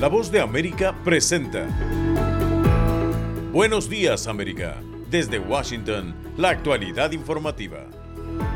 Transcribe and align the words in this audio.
La 0.00 0.08
voz 0.08 0.32
de 0.32 0.40
América 0.40 0.94
presenta. 1.04 1.68
Buenos 3.52 3.90
días 3.90 4.28
América. 4.28 4.80
Desde 5.10 5.38
Washington, 5.38 6.14
la 6.38 6.48
actualidad 6.48 7.12
informativa. 7.12 7.86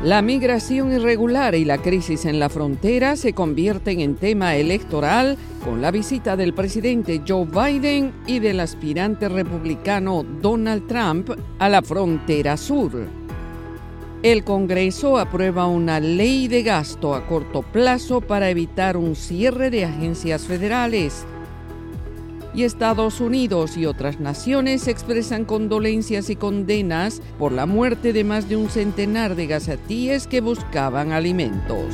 La 0.01 0.23
migración 0.23 0.91
irregular 0.91 1.53
y 1.53 1.63
la 1.63 1.77
crisis 1.77 2.25
en 2.25 2.39
la 2.39 2.49
frontera 2.49 3.15
se 3.15 3.33
convierten 3.33 3.99
en 3.99 4.15
tema 4.15 4.55
electoral 4.55 5.37
con 5.63 5.83
la 5.83 5.91
visita 5.91 6.35
del 6.35 6.55
presidente 6.55 7.21
Joe 7.27 7.45
Biden 7.45 8.11
y 8.25 8.39
del 8.39 8.59
aspirante 8.59 9.29
republicano 9.29 10.23
Donald 10.41 10.87
Trump 10.87 11.29
a 11.59 11.69
la 11.69 11.83
frontera 11.83 12.57
sur. 12.57 13.07
El 14.23 14.43
Congreso 14.43 15.19
aprueba 15.19 15.67
una 15.67 15.99
ley 15.99 16.47
de 16.47 16.63
gasto 16.63 17.13
a 17.13 17.27
corto 17.27 17.61
plazo 17.61 18.21
para 18.21 18.49
evitar 18.49 18.97
un 18.97 19.15
cierre 19.15 19.69
de 19.69 19.85
agencias 19.85 20.47
federales. 20.47 21.27
Y 22.55 22.63
Estados 22.63 23.19
Unidos 23.19 23.75
y 23.75 23.85
otras 23.85 24.21
naciones 24.21 24.87
expresan 24.87 25.43
condolencias 25.43 26.29
y 26.29 26.37
condenas 26.37 27.21
por 27.37 27.51
la 27.51 27.65
muerte 27.65 28.13
de 28.13 28.23
más 28.23 28.47
de 28.47 28.55
un 28.55 28.69
centenar 28.69 29.35
de 29.35 29.45
gazatíes 29.45 30.25
que 30.25 30.39
buscaban 30.39 31.11
alimentos. 31.11 31.93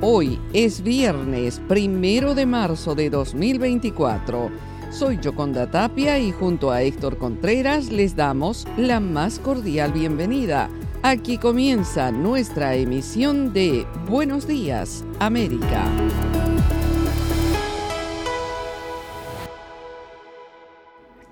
Hoy 0.00 0.40
es 0.52 0.82
viernes 0.82 1.60
primero 1.68 2.34
de 2.34 2.46
marzo 2.46 2.96
de 2.96 3.08
2024. 3.08 4.50
Soy 4.90 5.18
Yoconda 5.20 5.70
Tapia 5.70 6.18
y 6.18 6.32
junto 6.32 6.72
a 6.72 6.82
Héctor 6.82 7.18
Contreras 7.18 7.92
les 7.92 8.16
damos 8.16 8.66
la 8.76 8.98
más 8.98 9.38
cordial 9.38 9.92
bienvenida. 9.92 10.68
Aquí 11.02 11.38
comienza 11.38 12.10
nuestra 12.10 12.74
emisión 12.74 13.52
de 13.52 13.86
Buenos 14.08 14.48
Días, 14.48 15.04
América. 15.20 15.84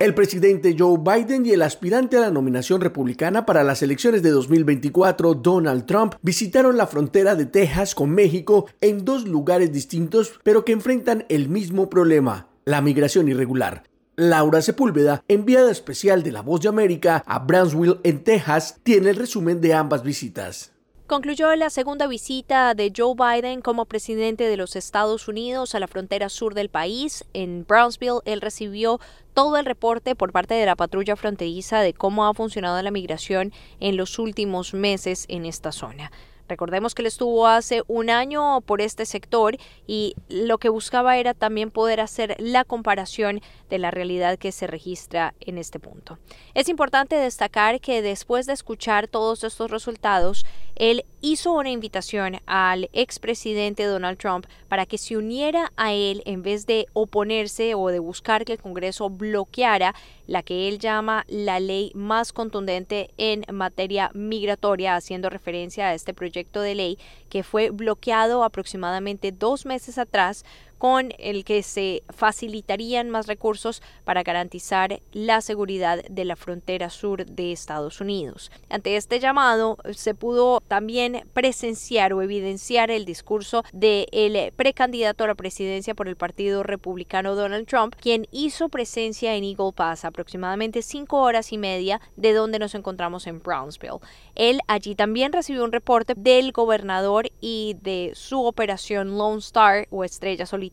El 0.06 0.14
presidente 0.14 0.76
Joe 0.78 0.98
Biden 0.98 1.44
y 1.46 1.50
el 1.50 1.62
aspirante 1.62 2.16
a 2.16 2.20
la 2.20 2.30
nominación 2.30 2.80
republicana 2.80 3.44
para 3.44 3.64
las 3.64 3.82
elecciones 3.82 4.22
de 4.22 4.30
2024, 4.30 5.34
Donald 5.34 5.84
Trump, 5.84 6.14
visitaron 6.22 6.76
la 6.76 6.86
frontera 6.86 7.34
de 7.34 7.44
Texas 7.44 7.96
con 7.96 8.10
México 8.10 8.66
en 8.80 9.04
dos 9.04 9.26
lugares 9.26 9.72
distintos, 9.72 10.38
pero 10.44 10.64
que 10.64 10.70
enfrentan 10.70 11.26
el 11.28 11.48
mismo 11.48 11.90
problema, 11.90 12.46
la 12.64 12.82
migración 12.82 13.26
irregular. 13.26 13.82
Laura 14.14 14.62
Sepúlveda, 14.62 15.24
enviada 15.26 15.72
especial 15.72 16.22
de 16.22 16.30
La 16.30 16.42
Voz 16.42 16.60
de 16.60 16.68
América 16.68 17.24
a 17.26 17.40
Brownsville, 17.40 17.98
en 18.04 18.22
Texas, 18.22 18.78
tiene 18.84 19.10
el 19.10 19.16
resumen 19.16 19.60
de 19.60 19.74
ambas 19.74 20.04
visitas. 20.04 20.75
Concluyó 21.06 21.54
la 21.54 21.70
segunda 21.70 22.08
visita 22.08 22.74
de 22.74 22.92
Joe 22.94 23.14
Biden 23.14 23.60
como 23.60 23.84
presidente 23.84 24.48
de 24.48 24.56
los 24.56 24.74
Estados 24.74 25.28
Unidos 25.28 25.76
a 25.76 25.78
la 25.78 25.86
frontera 25.86 26.28
sur 26.28 26.52
del 26.52 26.68
país. 26.68 27.24
En 27.32 27.64
Brownsville, 27.64 28.22
él 28.24 28.40
recibió 28.40 28.98
todo 29.32 29.56
el 29.56 29.66
reporte 29.66 30.16
por 30.16 30.32
parte 30.32 30.54
de 30.54 30.66
la 30.66 30.74
patrulla 30.74 31.14
fronteriza 31.14 31.80
de 31.80 31.94
cómo 31.94 32.26
ha 32.26 32.34
funcionado 32.34 32.82
la 32.82 32.90
migración 32.90 33.52
en 33.78 33.96
los 33.96 34.18
últimos 34.18 34.74
meses 34.74 35.26
en 35.28 35.46
esta 35.46 35.70
zona. 35.70 36.10
Recordemos 36.48 36.94
que 36.94 37.02
él 37.02 37.06
estuvo 37.06 37.46
hace 37.46 37.82
un 37.86 38.10
año 38.10 38.60
por 38.62 38.80
este 38.80 39.06
sector 39.06 39.56
y 39.86 40.14
lo 40.28 40.58
que 40.58 40.68
buscaba 40.68 41.18
era 41.18 41.34
también 41.34 41.70
poder 41.70 42.00
hacer 42.00 42.36
la 42.38 42.64
comparación 42.64 43.40
de 43.68 43.78
la 43.78 43.90
realidad 43.90 44.38
que 44.38 44.52
se 44.52 44.66
registra 44.66 45.34
en 45.40 45.58
este 45.58 45.80
punto. 45.80 46.18
Es 46.54 46.68
importante 46.68 47.16
destacar 47.16 47.80
que 47.80 48.02
después 48.02 48.46
de 48.46 48.52
escuchar 48.52 49.08
todos 49.08 49.44
estos 49.44 49.70
resultados, 49.70 50.46
él 50.76 51.04
hizo 51.20 51.52
una 51.52 51.70
invitación 51.70 52.38
al 52.46 52.88
expresidente 52.92 53.84
Donald 53.84 54.18
Trump 54.18 54.46
para 54.68 54.86
que 54.86 54.98
se 54.98 55.16
uniera 55.16 55.72
a 55.76 55.92
él 55.92 56.22
en 56.26 56.42
vez 56.42 56.66
de 56.66 56.86
oponerse 56.92 57.74
o 57.74 57.88
de 57.88 57.98
buscar 57.98 58.44
que 58.44 58.52
el 58.52 58.60
Congreso 58.60 59.10
bloqueara 59.10 59.94
la 60.26 60.42
que 60.42 60.68
él 60.68 60.78
llama 60.78 61.24
la 61.28 61.60
ley 61.60 61.92
más 61.94 62.32
contundente 62.32 63.10
en 63.16 63.44
materia 63.52 64.10
migratoria, 64.12 64.96
haciendo 64.96 65.30
referencia 65.30 65.88
a 65.88 65.94
este 65.94 66.14
proyecto 66.14 66.35
de 66.60 66.74
ley 66.74 66.98
que 67.28 67.42
fue 67.42 67.70
bloqueado 67.70 68.44
aproximadamente 68.44 69.32
dos 69.32 69.66
meses 69.66 69.98
atrás 69.98 70.44
con 70.78 71.12
el 71.18 71.44
que 71.44 71.62
se 71.62 72.02
facilitarían 72.10 73.10
más 73.10 73.26
recursos 73.26 73.82
para 74.04 74.22
garantizar 74.22 75.00
la 75.12 75.40
seguridad 75.40 76.04
de 76.04 76.24
la 76.24 76.36
frontera 76.36 76.90
sur 76.90 77.24
de 77.24 77.52
Estados 77.52 78.00
Unidos. 78.00 78.50
Ante 78.68 78.96
este 78.96 79.18
llamado 79.20 79.78
se 79.92 80.14
pudo 80.14 80.60
también 80.60 81.26
presenciar 81.32 82.12
o 82.12 82.22
evidenciar 82.22 82.90
el 82.90 83.04
discurso 83.04 83.64
del 83.72 84.52
precandidato 84.54 85.24
a 85.24 85.28
la 85.28 85.34
presidencia 85.34 85.94
por 85.94 86.08
el 86.08 86.16
Partido 86.16 86.62
Republicano 86.62 87.34
Donald 87.34 87.66
Trump, 87.66 87.94
quien 88.00 88.26
hizo 88.30 88.68
presencia 88.68 89.34
en 89.34 89.44
Eagle 89.44 89.72
Pass 89.74 90.04
aproximadamente 90.04 90.82
cinco 90.82 91.20
horas 91.20 91.52
y 91.52 91.58
media 91.58 92.00
de 92.16 92.32
donde 92.32 92.58
nos 92.58 92.74
encontramos 92.74 93.26
en 93.26 93.40
Brownsville. 93.40 94.00
Él 94.34 94.60
allí 94.66 94.94
también 94.94 95.32
recibió 95.32 95.64
un 95.64 95.72
reporte 95.72 96.14
del 96.16 96.52
gobernador 96.52 97.30
y 97.40 97.76
de 97.82 98.12
su 98.14 98.44
operación 98.44 99.16
Lone 99.16 99.38
Star 99.38 99.86
o 99.90 100.04
Estrella 100.04 100.44
Solitaria 100.44 100.65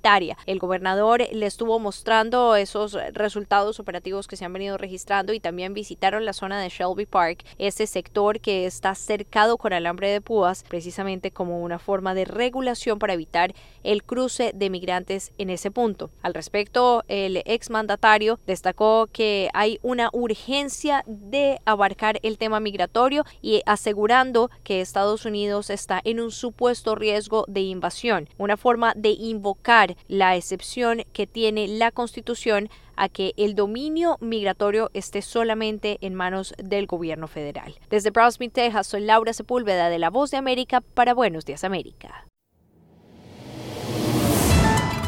el 0.45 0.59
gobernador 0.59 1.23
le 1.31 1.45
estuvo 1.45 1.79
mostrando 1.79 2.55
esos 2.55 2.97
resultados 3.13 3.79
operativos 3.79 4.27
que 4.27 4.35
se 4.35 4.45
han 4.45 4.53
venido 4.53 4.77
registrando 4.77 5.33
y 5.33 5.39
también 5.39 5.73
visitaron 5.73 6.25
la 6.25 6.33
zona 6.33 6.61
de 6.61 6.69
Shelby 6.69 7.05
Park, 7.05 7.45
ese 7.57 7.87
sector 7.87 8.39
que 8.39 8.65
está 8.65 8.95
cercado 8.95 9.57
con 9.57 9.73
alambre 9.73 10.09
de 10.09 10.21
púas, 10.21 10.63
precisamente 10.67 11.31
como 11.31 11.61
una 11.61 11.79
forma 11.79 12.13
de 12.13 12.25
regulación 12.25 12.99
para 12.99 13.13
evitar 13.13 13.53
el 13.83 14.03
cruce 14.03 14.51
de 14.53 14.69
migrantes 14.69 15.31
en 15.37 15.49
ese 15.49 15.71
punto. 15.71 16.09
Al 16.21 16.33
respecto, 16.33 17.03
el 17.07 17.43
exmandatario 17.45 18.39
destacó 18.45 19.07
que 19.11 19.49
hay 19.53 19.79
una 19.81 20.09
urgencia 20.13 21.03
de 21.07 21.59
abarcar 21.65 22.19
el 22.23 22.37
tema 22.37 22.59
migratorio 22.59 23.25
y 23.41 23.61
asegurando 23.65 24.49
que 24.63 24.81
Estados 24.81 25.25
Unidos 25.25 25.69
está 25.69 26.01
en 26.03 26.19
un 26.19 26.31
supuesto 26.31 26.95
riesgo 26.95 27.45
de 27.47 27.61
invasión, 27.61 28.29
una 28.37 28.57
forma 28.57 28.93
de 28.95 29.09
invocar 29.09 29.82
la 30.07 30.35
excepción 30.35 31.03
que 31.13 31.27
tiene 31.27 31.67
la 31.67 31.91
Constitución 31.91 32.69
a 32.95 33.09
que 33.09 33.33
el 33.37 33.55
dominio 33.55 34.17
migratorio 34.19 34.89
esté 34.93 35.21
solamente 35.21 35.97
en 36.01 36.13
manos 36.13 36.53
del 36.57 36.85
gobierno 36.85 37.27
federal. 37.27 37.75
Desde 37.89 38.11
Brownsville, 38.11 38.51
Texas, 38.51 38.87
soy 38.87 39.01
Laura 39.01 39.33
Sepúlveda 39.33 39.89
de 39.89 39.99
La 39.99 40.09
Voz 40.09 40.31
de 40.31 40.37
América 40.37 40.81
para 40.81 41.13
Buenos 41.13 41.45
Días 41.45 41.63
América. 41.63 42.27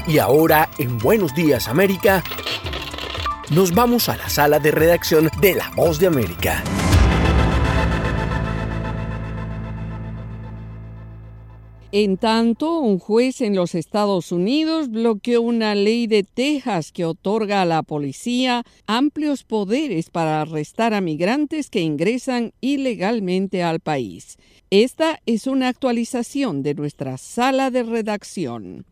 Y 0.08 0.19
ahora, 0.19 0.69
en 0.78 1.00
Buenos 1.00 1.34
Días 1.34 1.68
América, 1.68 2.24
nos 3.50 3.74
vamos 3.74 4.08
a 4.08 4.18
la 4.18 4.30
sala 4.30 4.59
de 4.59 4.72
redacción 4.72 5.30
de 5.41 5.56
La 5.56 5.72
Voz 5.75 6.00
de 6.00 6.08
América. 6.08 6.64
En 11.91 12.18
tanto, 12.18 12.79
un 12.79 13.00
juez 13.00 13.41
en 13.41 13.56
los 13.56 13.75
Estados 13.75 14.31
Unidos 14.31 14.90
bloqueó 14.90 15.41
una 15.41 15.75
ley 15.75 16.07
de 16.07 16.23
Texas 16.23 16.91
que 16.91 17.06
otorga 17.06 17.62
a 17.62 17.66
la 17.66 17.84
policía 17.84 18.63
amplios 18.88 19.44
poderes 19.44 20.09
para 20.09 20.41
arrestar 20.41 20.94
a 20.94 21.01
migrantes 21.01 21.69
que 21.69 21.81
ingresan 21.81 22.53
ilegalmente 22.59 23.63
al 23.63 23.79
país. 23.79 24.38
Esta 24.72 25.22
es 25.25 25.47
una 25.47 25.69
actualización 25.69 26.63
de 26.63 26.73
nuestra 26.73 27.18
sala 27.18 27.72
de 27.72 27.84
redacción. 27.84 28.85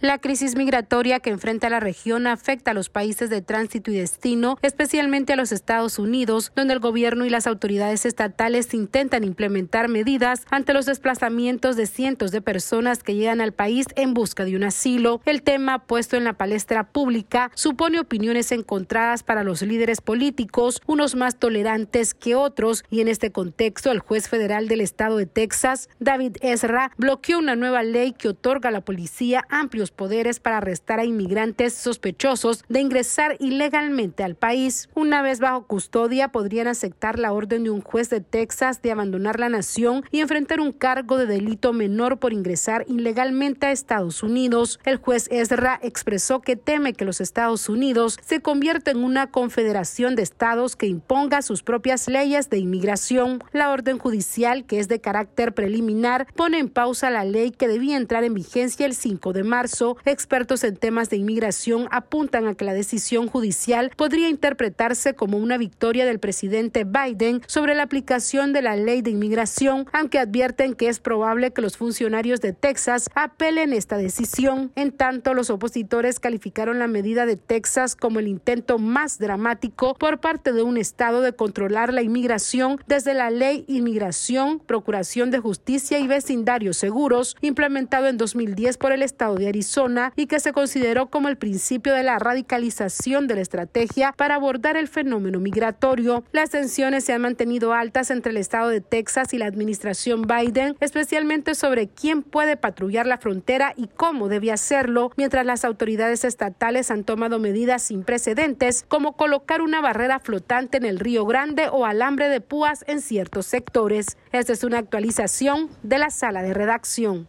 La 0.00 0.16
crisis 0.16 0.56
migratoria 0.56 1.20
que 1.20 1.28
enfrenta 1.28 1.68
la 1.68 1.78
región 1.78 2.26
afecta 2.26 2.70
a 2.70 2.74
los 2.74 2.88
países 2.88 3.28
de 3.28 3.42
tránsito 3.42 3.90
y 3.90 3.98
destino, 3.98 4.56
especialmente 4.62 5.34
a 5.34 5.36
los 5.36 5.52
Estados 5.52 5.98
Unidos, 5.98 6.52
donde 6.56 6.72
el 6.72 6.80
gobierno 6.80 7.26
y 7.26 7.30
las 7.30 7.46
autoridades 7.46 8.06
estatales 8.06 8.72
intentan 8.72 9.24
implementar 9.24 9.88
medidas 9.88 10.46
ante 10.50 10.72
los 10.72 10.86
desplazamientos 10.86 11.76
de 11.76 11.84
cientos 11.84 12.30
de 12.30 12.40
personas 12.40 13.02
que 13.02 13.14
llegan 13.14 13.42
al 13.42 13.52
país 13.52 13.84
en 13.94 14.14
busca 14.14 14.46
de 14.46 14.56
un 14.56 14.64
asilo. 14.64 15.20
El 15.26 15.42
tema 15.42 15.80
puesto 15.80 16.16
en 16.16 16.24
la 16.24 16.32
palestra 16.32 16.84
pública 16.84 17.50
supone 17.54 18.00
opiniones 18.00 18.52
encontradas 18.52 19.22
para 19.22 19.44
los 19.44 19.60
líderes 19.60 20.00
políticos, 20.00 20.80
unos 20.86 21.14
más 21.14 21.36
tolerantes 21.36 22.14
que 22.14 22.34
otros, 22.34 22.84
y 22.88 23.02
en 23.02 23.08
este 23.08 23.32
contexto 23.32 23.90
el 23.90 23.98
juez 23.98 24.30
federal 24.30 24.66
del 24.66 24.80
estado 24.80 25.18
de 25.18 25.26
Texas, 25.26 25.90
David 25.98 26.38
Ezra, 26.40 26.90
bloqueó 26.96 27.38
una 27.38 27.54
nueva 27.54 27.82
ley 27.82 28.12
que 28.12 28.28
otorga 28.28 28.70
a 28.70 28.72
la 28.72 28.80
policía 28.80 29.44
amplios 29.50 29.89
poderes 29.90 30.40
para 30.40 30.58
arrestar 30.58 31.00
a 31.00 31.04
inmigrantes 31.04 31.74
sospechosos 31.74 32.64
de 32.68 32.80
ingresar 32.80 33.36
ilegalmente 33.40 34.24
al 34.24 34.34
país. 34.34 34.88
Una 34.94 35.22
vez 35.22 35.40
bajo 35.40 35.66
custodia, 35.66 36.28
podrían 36.28 36.68
aceptar 36.68 37.18
la 37.18 37.32
orden 37.32 37.64
de 37.64 37.70
un 37.70 37.80
juez 37.80 38.10
de 38.10 38.20
Texas 38.20 38.82
de 38.82 38.92
abandonar 38.92 39.40
la 39.40 39.48
nación 39.48 40.04
y 40.10 40.20
enfrentar 40.20 40.60
un 40.60 40.72
cargo 40.72 41.18
de 41.18 41.26
delito 41.26 41.72
menor 41.72 42.18
por 42.18 42.32
ingresar 42.32 42.84
ilegalmente 42.88 43.66
a 43.66 43.72
Estados 43.72 44.22
Unidos. 44.22 44.78
El 44.84 44.96
juez 44.96 45.28
Ezra 45.30 45.78
expresó 45.82 46.40
que 46.40 46.56
teme 46.56 46.92
que 46.92 47.04
los 47.04 47.20
Estados 47.20 47.68
Unidos 47.68 48.18
se 48.24 48.40
convierta 48.40 48.90
en 48.90 49.04
una 49.04 49.30
confederación 49.30 50.16
de 50.16 50.22
estados 50.22 50.76
que 50.76 50.86
imponga 50.86 51.42
sus 51.42 51.62
propias 51.62 52.08
leyes 52.08 52.50
de 52.50 52.58
inmigración. 52.58 53.42
La 53.52 53.70
orden 53.70 53.98
judicial, 53.98 54.64
que 54.64 54.78
es 54.78 54.88
de 54.88 55.00
carácter 55.00 55.54
preliminar, 55.54 56.26
pone 56.34 56.58
en 56.58 56.68
pausa 56.68 57.10
la 57.10 57.24
ley 57.24 57.50
que 57.50 57.68
debía 57.68 57.96
entrar 57.96 58.24
en 58.24 58.34
vigencia 58.34 58.86
el 58.86 58.94
5 58.94 59.32
de 59.32 59.44
marzo 59.44 59.79
expertos 60.04 60.62
en 60.64 60.76
temas 60.76 61.08
de 61.10 61.16
inmigración 61.16 61.88
apuntan 61.90 62.46
a 62.46 62.54
que 62.54 62.64
la 62.64 62.74
decisión 62.74 63.28
judicial 63.28 63.90
podría 63.96 64.28
interpretarse 64.28 65.14
como 65.14 65.38
una 65.38 65.56
victoria 65.56 66.04
del 66.04 66.18
presidente 66.18 66.84
Biden 66.84 67.42
sobre 67.46 67.74
la 67.74 67.84
aplicación 67.84 68.52
de 68.52 68.62
la 68.62 68.76
ley 68.76 69.00
de 69.00 69.10
inmigración, 69.10 69.86
aunque 69.92 70.18
advierten 70.18 70.74
que 70.74 70.88
es 70.88 71.00
probable 71.00 71.52
que 71.52 71.62
los 71.62 71.76
funcionarios 71.76 72.40
de 72.40 72.52
Texas 72.52 73.08
apelen 73.14 73.72
esta 73.72 73.96
decisión. 73.96 74.70
En 74.74 74.92
tanto, 74.92 75.34
los 75.34 75.50
opositores 75.50 76.20
calificaron 76.20 76.78
la 76.78 76.86
medida 76.86 77.24
de 77.24 77.36
Texas 77.36 77.96
como 77.96 78.18
el 78.18 78.28
intento 78.28 78.78
más 78.78 79.18
dramático 79.18 79.94
por 79.94 80.20
parte 80.20 80.52
de 80.52 80.62
un 80.62 80.76
estado 80.76 81.22
de 81.22 81.32
controlar 81.32 81.92
la 81.92 82.02
inmigración 82.02 82.80
desde 82.86 83.14
la 83.14 83.30
ley 83.30 83.64
Inmigración, 83.66 84.58
Procuración 84.60 85.30
de 85.30 85.38
Justicia 85.38 85.98
y 85.98 86.06
Vecindarios 86.06 86.76
Seguros, 86.76 87.36
implementado 87.40 88.08
en 88.08 88.18
2010 88.18 88.76
por 88.76 88.92
el 88.92 89.02
estado 89.02 89.36
de 89.36 89.48
Arizona 89.48 89.69
y 90.16 90.26
que 90.26 90.40
se 90.40 90.52
consideró 90.52 91.10
como 91.10 91.28
el 91.28 91.36
principio 91.36 91.94
de 91.94 92.02
la 92.02 92.18
radicalización 92.18 93.28
de 93.28 93.36
la 93.36 93.40
estrategia 93.40 94.12
para 94.12 94.34
abordar 94.34 94.76
el 94.76 94.88
fenómeno 94.88 95.38
migratorio. 95.38 96.24
Las 96.32 96.50
tensiones 96.50 97.04
se 97.04 97.12
han 97.12 97.22
mantenido 97.22 97.72
altas 97.72 98.10
entre 98.10 98.30
el 98.30 98.36
estado 98.36 98.68
de 98.68 98.80
Texas 98.80 99.32
y 99.32 99.38
la 99.38 99.46
administración 99.46 100.22
Biden, 100.22 100.76
especialmente 100.80 101.54
sobre 101.54 101.86
quién 101.86 102.22
puede 102.22 102.56
patrullar 102.56 103.06
la 103.06 103.18
frontera 103.18 103.72
y 103.76 103.86
cómo 103.86 104.28
debe 104.28 104.50
hacerlo, 104.50 105.12
mientras 105.16 105.46
las 105.46 105.64
autoridades 105.64 106.24
estatales 106.24 106.90
han 106.90 107.04
tomado 107.04 107.38
medidas 107.38 107.82
sin 107.82 108.02
precedentes, 108.02 108.84
como 108.88 109.16
colocar 109.16 109.62
una 109.62 109.80
barrera 109.80 110.18
flotante 110.18 110.78
en 110.78 110.84
el 110.84 110.98
Río 110.98 111.26
Grande 111.26 111.68
o 111.70 111.86
alambre 111.86 112.28
de 112.28 112.40
púas 112.40 112.84
en 112.88 113.00
ciertos 113.00 113.46
sectores. 113.46 114.16
Esta 114.32 114.52
es 114.52 114.64
una 114.64 114.78
actualización 114.78 115.68
de 115.84 115.98
la 115.98 116.10
sala 116.10 116.42
de 116.42 116.54
redacción. 116.54 117.28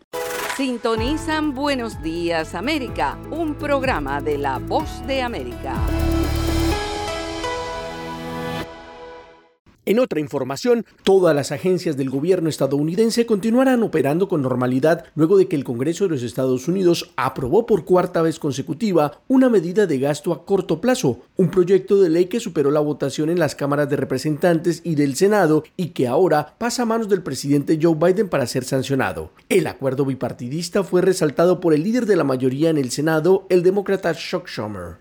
Sintonizan 0.56 1.53
Buenos 1.53 2.01
Días 2.01 2.56
América, 2.56 3.18
un 3.31 3.56
programa 3.56 4.21
de 4.21 4.38
La 4.38 4.59
Voz 4.59 5.06
de 5.07 5.21
América. 5.21 5.74
En 9.92 10.00
otra 10.00 10.22
información, 10.22 10.86
todas 11.04 11.36
las 11.36 11.52
agencias 11.52 11.98
del 11.98 12.10
gobierno 12.10 12.48
estadounidense 12.48 13.26
continuarán 13.26 13.84
operando 13.84 14.30
con 14.30 14.42
normalidad 14.42 15.04
luego 15.16 15.38
de 15.38 15.50
que 15.50 15.58
el 15.58 15.66
Congreso 15.66 16.06
de 16.06 16.12
los 16.12 16.24
Estados 16.24 16.70
Unidos 16.70 17.12
aprobó 17.18 17.66
por 17.66 17.84
cuarta 17.84 18.22
vez 18.22 18.40
consecutiva 18.40 19.20
una 19.28 19.50
medida 19.50 19.88
de 19.88 20.00
gasto 20.00 20.32
a 20.32 20.46
corto 20.46 20.80
plazo, 20.80 21.20
un 21.36 21.52
proyecto 21.52 22.02
de 22.02 22.08
ley 22.08 22.28
que 22.28 22.40
superó 22.40 22.72
la 22.72 22.80
votación 22.80 23.30
en 23.30 23.38
las 23.38 23.54
cámaras 23.54 23.90
de 23.90 23.98
representantes 23.98 24.80
y 24.86 24.96
del 24.96 25.18
Senado 25.18 25.66
y 25.76 25.88
que 25.88 26.08
ahora 26.08 26.56
pasa 26.58 26.84
a 26.84 26.86
manos 26.86 27.10
del 27.10 27.22
presidente 27.22 27.78
Joe 27.82 27.96
Biden 27.96 28.30
para 28.30 28.48
ser 28.48 28.64
sancionado. 28.64 29.32
El 29.50 29.68
acuerdo 29.68 30.06
bipartidista 30.06 30.86
fue 30.86 31.02
resaltado 31.02 31.60
por 31.60 31.74
el 31.74 31.84
líder 31.84 32.06
de 32.06 32.16
la 32.16 32.24
mayoría 32.24 32.70
en 32.70 32.78
el 32.78 32.92
Senado, 32.92 33.46
el 33.50 33.62
demócrata 33.62 34.14
Chuck 34.14 34.48
Schumer. 34.48 35.00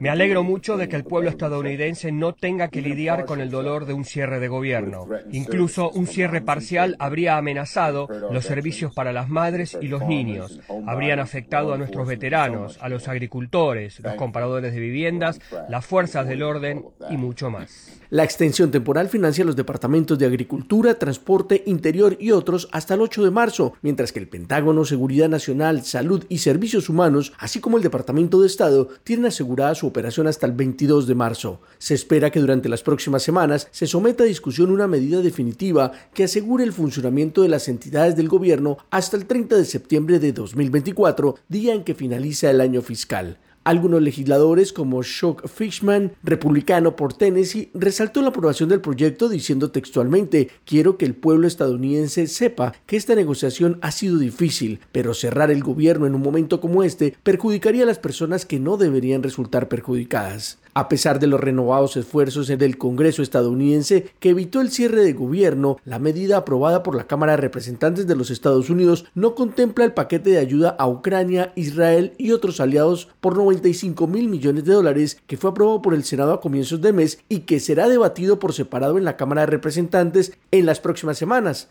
Me 0.00 0.10
alegro 0.10 0.42
mucho 0.42 0.76
de 0.76 0.88
que 0.90 0.96
el 0.96 1.04
pueblo 1.04 1.30
estadounidense 1.30 2.12
no 2.12 2.34
tenga 2.42 2.66
que 2.66 2.82
lidiar 2.82 3.24
con 3.24 3.40
el 3.40 3.52
dolor 3.52 3.86
de 3.86 3.92
un 3.92 4.04
cierre 4.04 4.40
de 4.40 4.48
gobierno. 4.48 5.06
Incluso 5.30 5.90
un 5.90 6.08
cierre 6.08 6.40
parcial 6.40 6.96
habría 6.98 7.36
amenazado 7.36 8.08
los 8.32 8.44
servicios 8.44 8.92
para 8.92 9.12
las 9.12 9.28
madres 9.28 9.78
y 9.80 9.86
los 9.86 10.04
niños, 10.04 10.60
habrían 10.88 11.20
afectado 11.20 11.72
a 11.72 11.78
nuestros 11.78 12.08
veteranos, 12.08 12.78
a 12.82 12.88
los 12.88 13.06
agricultores, 13.06 14.00
los 14.00 14.14
compradores 14.14 14.74
de 14.74 14.80
viviendas, 14.80 15.38
las 15.68 15.86
fuerzas 15.86 16.26
del 16.26 16.42
orden 16.42 16.84
y 17.08 17.16
mucho 17.16 17.48
más. 17.48 18.01
La 18.12 18.24
extensión 18.24 18.70
temporal 18.70 19.08
financia 19.08 19.42
los 19.42 19.56
departamentos 19.56 20.18
de 20.18 20.26
Agricultura, 20.26 20.98
Transporte, 20.98 21.62
Interior 21.64 22.14
y 22.20 22.32
otros 22.32 22.68
hasta 22.70 22.92
el 22.92 23.00
8 23.00 23.24
de 23.24 23.30
marzo, 23.30 23.72
mientras 23.80 24.12
que 24.12 24.18
el 24.18 24.28
Pentágono, 24.28 24.84
Seguridad 24.84 25.30
Nacional, 25.30 25.82
Salud 25.82 26.22
y 26.28 26.36
Servicios 26.36 26.90
Humanos, 26.90 27.32
así 27.38 27.58
como 27.58 27.78
el 27.78 27.82
Departamento 27.82 28.38
de 28.38 28.48
Estado, 28.48 28.90
tienen 29.02 29.24
asegurada 29.24 29.74
su 29.74 29.86
operación 29.86 30.26
hasta 30.26 30.44
el 30.44 30.52
22 30.52 31.06
de 31.06 31.14
marzo. 31.14 31.62
Se 31.78 31.94
espera 31.94 32.30
que 32.30 32.40
durante 32.40 32.68
las 32.68 32.82
próximas 32.82 33.22
semanas 33.22 33.68
se 33.70 33.86
someta 33.86 34.24
a 34.24 34.26
discusión 34.26 34.70
una 34.70 34.86
medida 34.86 35.22
definitiva 35.22 35.92
que 36.12 36.24
asegure 36.24 36.64
el 36.64 36.74
funcionamiento 36.74 37.40
de 37.40 37.48
las 37.48 37.66
entidades 37.68 38.14
del 38.14 38.28
gobierno 38.28 38.76
hasta 38.90 39.16
el 39.16 39.24
30 39.24 39.56
de 39.56 39.64
septiembre 39.64 40.18
de 40.18 40.34
2024, 40.34 41.36
día 41.48 41.72
en 41.72 41.82
que 41.82 41.94
finaliza 41.94 42.50
el 42.50 42.60
año 42.60 42.82
fiscal. 42.82 43.38
Algunos 43.64 44.02
legisladores, 44.02 44.72
como 44.72 45.04
Chuck 45.04 45.46
Fishman, 45.46 46.12
republicano 46.24 46.96
por 46.96 47.14
Tennessee, 47.14 47.70
resaltó 47.74 48.20
la 48.20 48.28
aprobación 48.28 48.68
del 48.68 48.80
proyecto 48.80 49.28
diciendo 49.28 49.70
textualmente, 49.70 50.50
quiero 50.64 50.98
que 50.98 51.04
el 51.04 51.14
pueblo 51.14 51.46
estadounidense 51.46 52.26
sepa 52.26 52.74
que 52.86 52.96
esta 52.96 53.14
negociación 53.14 53.78
ha 53.80 53.92
sido 53.92 54.18
difícil, 54.18 54.80
pero 54.90 55.14
cerrar 55.14 55.52
el 55.52 55.62
gobierno 55.62 56.06
en 56.06 56.16
un 56.16 56.22
momento 56.22 56.60
como 56.60 56.82
este 56.82 57.16
perjudicaría 57.22 57.84
a 57.84 57.86
las 57.86 58.00
personas 58.00 58.46
que 58.46 58.58
no 58.58 58.76
deberían 58.76 59.22
resultar 59.22 59.68
perjudicadas. 59.68 60.58
A 60.74 60.88
pesar 60.88 61.20
de 61.20 61.26
los 61.26 61.38
renovados 61.38 61.98
esfuerzos 61.98 62.46
del 62.46 62.78
Congreso 62.78 63.22
estadounidense 63.22 64.06
que 64.20 64.30
evitó 64.30 64.62
el 64.62 64.70
cierre 64.70 65.02
de 65.02 65.12
gobierno, 65.12 65.76
la 65.84 65.98
medida 65.98 66.38
aprobada 66.38 66.82
por 66.82 66.94
la 66.94 67.06
Cámara 67.06 67.32
de 67.32 67.42
Representantes 67.42 68.06
de 68.06 68.16
los 68.16 68.30
Estados 68.30 68.70
Unidos 68.70 69.04
no 69.14 69.34
contempla 69.34 69.84
el 69.84 69.92
paquete 69.92 70.30
de 70.30 70.38
ayuda 70.38 70.70
a 70.78 70.88
Ucrania, 70.88 71.52
Israel 71.56 72.14
y 72.16 72.32
otros 72.32 72.58
aliados 72.58 73.08
por 73.20 73.36
95 73.36 74.06
mil 74.06 74.28
millones 74.28 74.64
de 74.64 74.72
dólares 74.72 75.20
que 75.26 75.36
fue 75.36 75.50
aprobado 75.50 75.82
por 75.82 75.92
el 75.92 76.04
Senado 76.04 76.32
a 76.32 76.40
comienzos 76.40 76.80
de 76.80 76.94
mes 76.94 77.18
y 77.28 77.40
que 77.40 77.60
será 77.60 77.86
debatido 77.86 78.38
por 78.38 78.54
separado 78.54 78.96
en 78.96 79.04
la 79.04 79.18
Cámara 79.18 79.42
de 79.42 79.48
Representantes 79.48 80.32
en 80.52 80.64
las 80.64 80.80
próximas 80.80 81.18
semanas. 81.18 81.68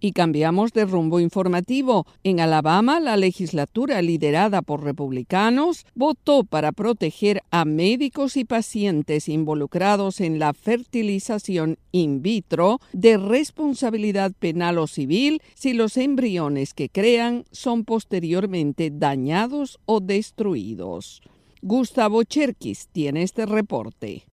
Y 0.00 0.12
cambiamos 0.12 0.72
de 0.72 0.84
rumbo 0.84 1.20
informativo. 1.20 2.06
En 2.22 2.40
Alabama, 2.40 3.00
la 3.00 3.16
legislatura 3.16 4.02
liderada 4.02 4.62
por 4.62 4.84
republicanos 4.84 5.86
votó 5.94 6.44
para 6.44 6.72
proteger 6.72 7.42
a 7.50 7.64
médicos 7.64 8.36
y 8.36 8.44
pacientes 8.44 9.28
involucrados 9.28 10.20
en 10.20 10.38
la 10.38 10.52
fertilización 10.52 11.78
in 11.92 12.22
vitro 12.22 12.80
de 12.92 13.16
responsabilidad 13.16 14.32
penal 14.38 14.78
o 14.78 14.86
civil 14.86 15.40
si 15.54 15.72
los 15.72 15.96
embriones 15.96 16.74
que 16.74 16.88
crean 16.88 17.44
son 17.50 17.84
posteriormente 17.84 18.90
dañados 18.92 19.78
o 19.86 20.00
destruidos. 20.00 21.22
Gustavo 21.62 22.22
Cherkis 22.22 22.88
tiene 22.92 23.22
este 23.22 23.46
reporte 23.46 24.26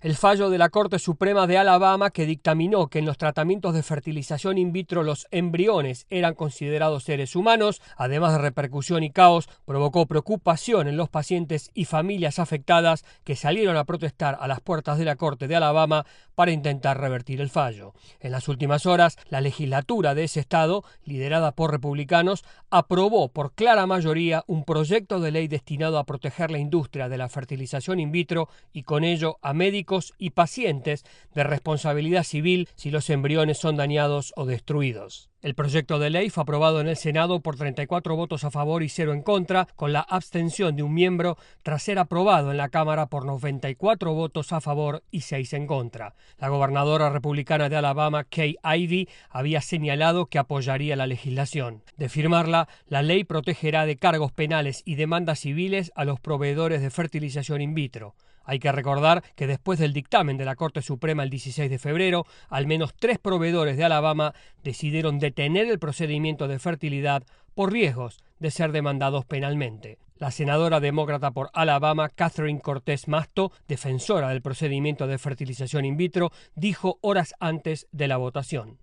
el 0.00 0.14
fallo 0.14 0.48
de 0.48 0.58
la 0.58 0.68
Corte 0.68 1.00
Suprema 1.00 1.48
de 1.48 1.58
Alabama 1.58 2.10
que 2.10 2.24
dictaminó 2.24 2.86
que 2.86 3.00
en 3.00 3.04
los 3.04 3.18
tratamientos 3.18 3.74
de 3.74 3.82
fertilización 3.82 4.56
in 4.56 4.72
vitro 4.72 5.02
los 5.02 5.26
embriones 5.32 6.06
eran 6.08 6.34
considerados 6.34 7.02
seres 7.02 7.34
humanos, 7.34 7.82
además 7.96 8.32
de 8.32 8.38
repercusión 8.38 9.02
y 9.02 9.10
caos, 9.10 9.48
provocó 9.64 10.06
preocupación 10.06 10.86
en 10.86 10.96
los 10.96 11.08
pacientes 11.08 11.72
y 11.74 11.84
familias 11.84 12.38
afectadas 12.38 13.04
que 13.24 13.34
salieron 13.34 13.76
a 13.76 13.84
protestar 13.84 14.38
a 14.40 14.46
las 14.46 14.60
puertas 14.60 14.98
de 14.98 15.04
la 15.04 15.16
Corte 15.16 15.48
de 15.48 15.56
Alabama 15.56 16.06
para 16.36 16.52
intentar 16.52 17.00
revertir 17.00 17.40
el 17.40 17.50
fallo. 17.50 17.92
En 18.20 18.30
las 18.30 18.46
últimas 18.46 18.86
horas, 18.86 19.16
la 19.28 19.40
legislatura 19.40 20.14
de 20.14 20.24
ese 20.24 20.38
estado, 20.38 20.84
liderada 21.04 21.50
por 21.52 21.72
republicanos, 21.72 22.44
aprobó 22.70 23.28
por 23.30 23.52
clara 23.52 23.86
mayoría 23.86 24.44
un 24.46 24.64
proyecto 24.64 25.18
de 25.18 25.32
ley 25.32 25.48
destinado 25.48 25.98
a 25.98 26.04
proteger 26.04 26.52
la 26.52 26.58
industria 26.58 27.08
de 27.08 27.18
la 27.18 27.28
fertilización 27.28 27.98
in 27.98 28.12
vitro 28.12 28.48
y 28.72 28.84
con 28.84 29.02
ello 29.02 29.38
a 29.42 29.54
médicos 29.54 29.87
y 30.18 30.30
pacientes 30.30 31.04
de 31.34 31.44
responsabilidad 31.44 32.24
civil 32.24 32.68
si 32.74 32.90
los 32.90 33.10
embriones 33.10 33.58
son 33.58 33.76
dañados 33.76 34.32
o 34.36 34.44
destruidos. 34.44 35.30
El 35.40 35.54
proyecto 35.54 36.00
de 36.00 36.10
ley 36.10 36.30
fue 36.30 36.42
aprobado 36.42 36.80
en 36.80 36.88
el 36.88 36.96
Senado 36.96 37.38
por 37.38 37.54
34 37.54 38.16
votos 38.16 38.42
a 38.42 38.50
favor 38.50 38.82
y 38.82 38.88
0 38.88 39.12
en 39.12 39.22
contra, 39.22 39.68
con 39.76 39.92
la 39.92 40.00
abstención 40.00 40.74
de 40.74 40.82
un 40.82 40.92
miembro 40.92 41.38
tras 41.62 41.84
ser 41.84 42.00
aprobado 42.00 42.50
en 42.50 42.56
la 42.56 42.70
Cámara 42.70 43.06
por 43.06 43.24
94 43.24 44.14
votos 44.14 44.52
a 44.52 44.60
favor 44.60 45.04
y 45.12 45.20
6 45.20 45.52
en 45.52 45.68
contra. 45.68 46.16
La 46.38 46.48
gobernadora 46.48 47.10
republicana 47.10 47.68
de 47.68 47.76
Alabama, 47.76 48.24
Kay 48.24 48.56
Ivey, 48.64 49.08
había 49.30 49.60
señalado 49.60 50.26
que 50.26 50.40
apoyaría 50.40 50.96
la 50.96 51.06
legislación. 51.06 51.84
De 51.96 52.08
firmarla, 52.08 52.66
la 52.88 53.02
ley 53.02 53.22
protegerá 53.22 53.86
de 53.86 53.94
cargos 53.94 54.32
penales 54.32 54.82
y 54.84 54.96
demandas 54.96 55.38
civiles 55.38 55.92
a 55.94 56.04
los 56.04 56.18
proveedores 56.18 56.82
de 56.82 56.90
fertilización 56.90 57.60
in 57.60 57.74
vitro. 57.74 58.16
Hay 58.48 58.60
que 58.60 58.72
recordar 58.72 59.22
que 59.36 59.46
después 59.46 59.78
del 59.78 59.92
dictamen 59.92 60.38
de 60.38 60.46
la 60.46 60.56
Corte 60.56 60.80
Suprema 60.80 61.22
el 61.22 61.28
16 61.28 61.68
de 61.68 61.78
febrero, 61.78 62.24
al 62.48 62.66
menos 62.66 62.94
tres 62.98 63.18
proveedores 63.18 63.76
de 63.76 63.84
Alabama 63.84 64.32
decidieron 64.64 65.18
detener 65.28 65.68
el 65.68 65.78
procedimiento 65.78 66.48
de 66.48 66.58
fertilidad 66.58 67.22
por 67.54 67.70
riesgos 67.70 68.18
de 68.38 68.50
ser 68.50 68.72
demandados 68.72 69.26
penalmente. 69.26 69.98
La 70.16 70.30
senadora 70.30 70.80
demócrata 70.80 71.32
por 71.32 71.50
Alabama, 71.52 72.08
Catherine 72.08 72.60
Cortés 72.60 73.08
Masto, 73.08 73.52
defensora 73.68 74.30
del 74.30 74.40
procedimiento 74.40 75.06
de 75.06 75.18
fertilización 75.18 75.84
in 75.84 75.98
vitro, 75.98 76.32
dijo 76.54 76.98
horas 77.02 77.34
antes 77.40 77.88
de 77.92 78.08
la 78.08 78.16
votación. 78.16 78.78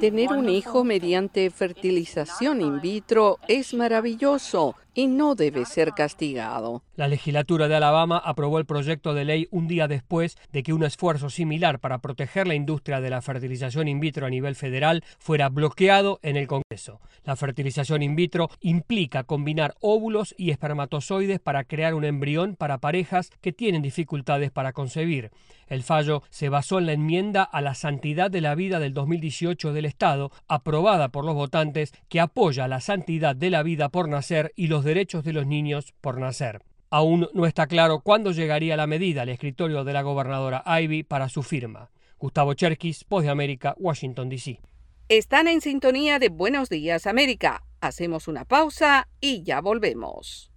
Tener 0.00 0.32
un 0.32 0.48
hijo 0.48 0.84
mediante 0.84 1.50
fertilización 1.50 2.60
in 2.60 2.80
vitro 2.80 3.38
es 3.46 3.74
maravilloso 3.74 4.74
y 4.94 5.08
no 5.08 5.34
debe 5.34 5.66
ser 5.66 5.92
castigado. 5.92 6.82
La 6.96 7.06
legislatura 7.06 7.68
de 7.68 7.76
Alabama 7.76 8.16
aprobó 8.24 8.58
el 8.58 8.64
proyecto 8.64 9.12
de 9.12 9.26
ley 9.26 9.46
un 9.50 9.68
día 9.68 9.88
después 9.88 10.38
de 10.52 10.62
que 10.62 10.72
un 10.72 10.82
esfuerzo 10.82 11.28
similar 11.28 11.78
para 11.80 11.98
proteger 11.98 12.48
la 12.48 12.54
industria 12.54 13.02
de 13.02 13.10
la 13.10 13.20
fertilización 13.20 13.88
in 13.88 14.00
vitro 14.00 14.26
a 14.26 14.30
nivel 14.30 14.54
federal 14.54 15.04
fuera 15.18 15.50
bloqueado 15.50 16.18
en 16.22 16.36
el 16.36 16.46
Congreso. 16.46 17.00
La 17.24 17.36
fertilización 17.36 18.02
in 18.02 18.16
vitro 18.16 18.48
implica 18.60 19.24
combinar 19.24 19.74
óvulos 19.80 20.34
y 20.38 20.50
espermatozoides 20.50 21.40
para 21.40 21.64
crear 21.64 21.92
un 21.92 22.04
embrión 22.04 22.56
para 22.56 22.78
parejas 22.78 23.30
que 23.42 23.52
tienen 23.52 23.82
dificultades 23.82 24.50
para 24.50 24.72
concebir. 24.72 25.30
El 25.66 25.82
fallo 25.82 26.22
se 26.30 26.48
basó 26.48 26.78
en 26.78 26.86
la 26.86 26.92
enmienda 26.92 27.42
a 27.42 27.60
la 27.60 27.74
santidad 27.74 28.05
de 28.14 28.40
la 28.40 28.54
vida 28.54 28.78
del 28.78 28.94
2018 28.94 29.72
del 29.72 29.84
Estado, 29.84 30.30
aprobada 30.46 31.08
por 31.08 31.24
los 31.24 31.34
votantes, 31.34 31.92
que 32.08 32.20
apoya 32.20 32.68
la 32.68 32.80
santidad 32.80 33.34
de 33.34 33.50
la 33.50 33.64
vida 33.64 33.88
por 33.88 34.08
nacer 34.08 34.52
y 34.54 34.68
los 34.68 34.84
derechos 34.84 35.24
de 35.24 35.32
los 35.32 35.46
niños 35.46 35.92
por 36.00 36.18
nacer. 36.18 36.62
Aún 36.88 37.28
no 37.34 37.46
está 37.46 37.66
claro 37.66 38.00
cuándo 38.00 38.30
llegaría 38.30 38.76
la 38.76 38.86
medida 38.86 39.22
al 39.22 39.28
escritorio 39.28 39.82
de 39.82 39.92
la 39.92 40.02
gobernadora 40.02 40.62
Ivy 40.80 41.02
para 41.02 41.28
su 41.28 41.42
firma. 41.42 41.90
Gustavo 42.18 42.54
Cherkis, 42.54 43.04
Voz 43.08 43.24
de 43.24 43.30
América, 43.30 43.74
Washington, 43.76 44.28
D.C. 44.28 44.60
Están 45.08 45.48
en 45.48 45.60
sintonía 45.60 46.20
de 46.20 46.28
Buenos 46.28 46.68
Días 46.68 47.08
América. 47.08 47.64
Hacemos 47.80 48.28
una 48.28 48.44
pausa 48.44 49.08
y 49.20 49.42
ya 49.42 49.60
volvemos. 49.60 50.52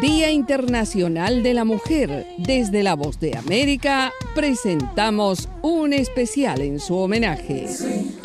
Día 0.00 0.32
Internacional 0.32 1.44
de 1.44 1.54
la 1.54 1.64
Mujer. 1.64 2.26
Desde 2.36 2.82
la 2.82 2.94
Voz 2.94 3.20
de 3.20 3.36
América 3.36 4.12
presentamos 4.34 5.48
un 5.62 5.92
especial 5.92 6.62
en 6.62 6.80
su 6.80 6.96
homenaje. 6.96 7.66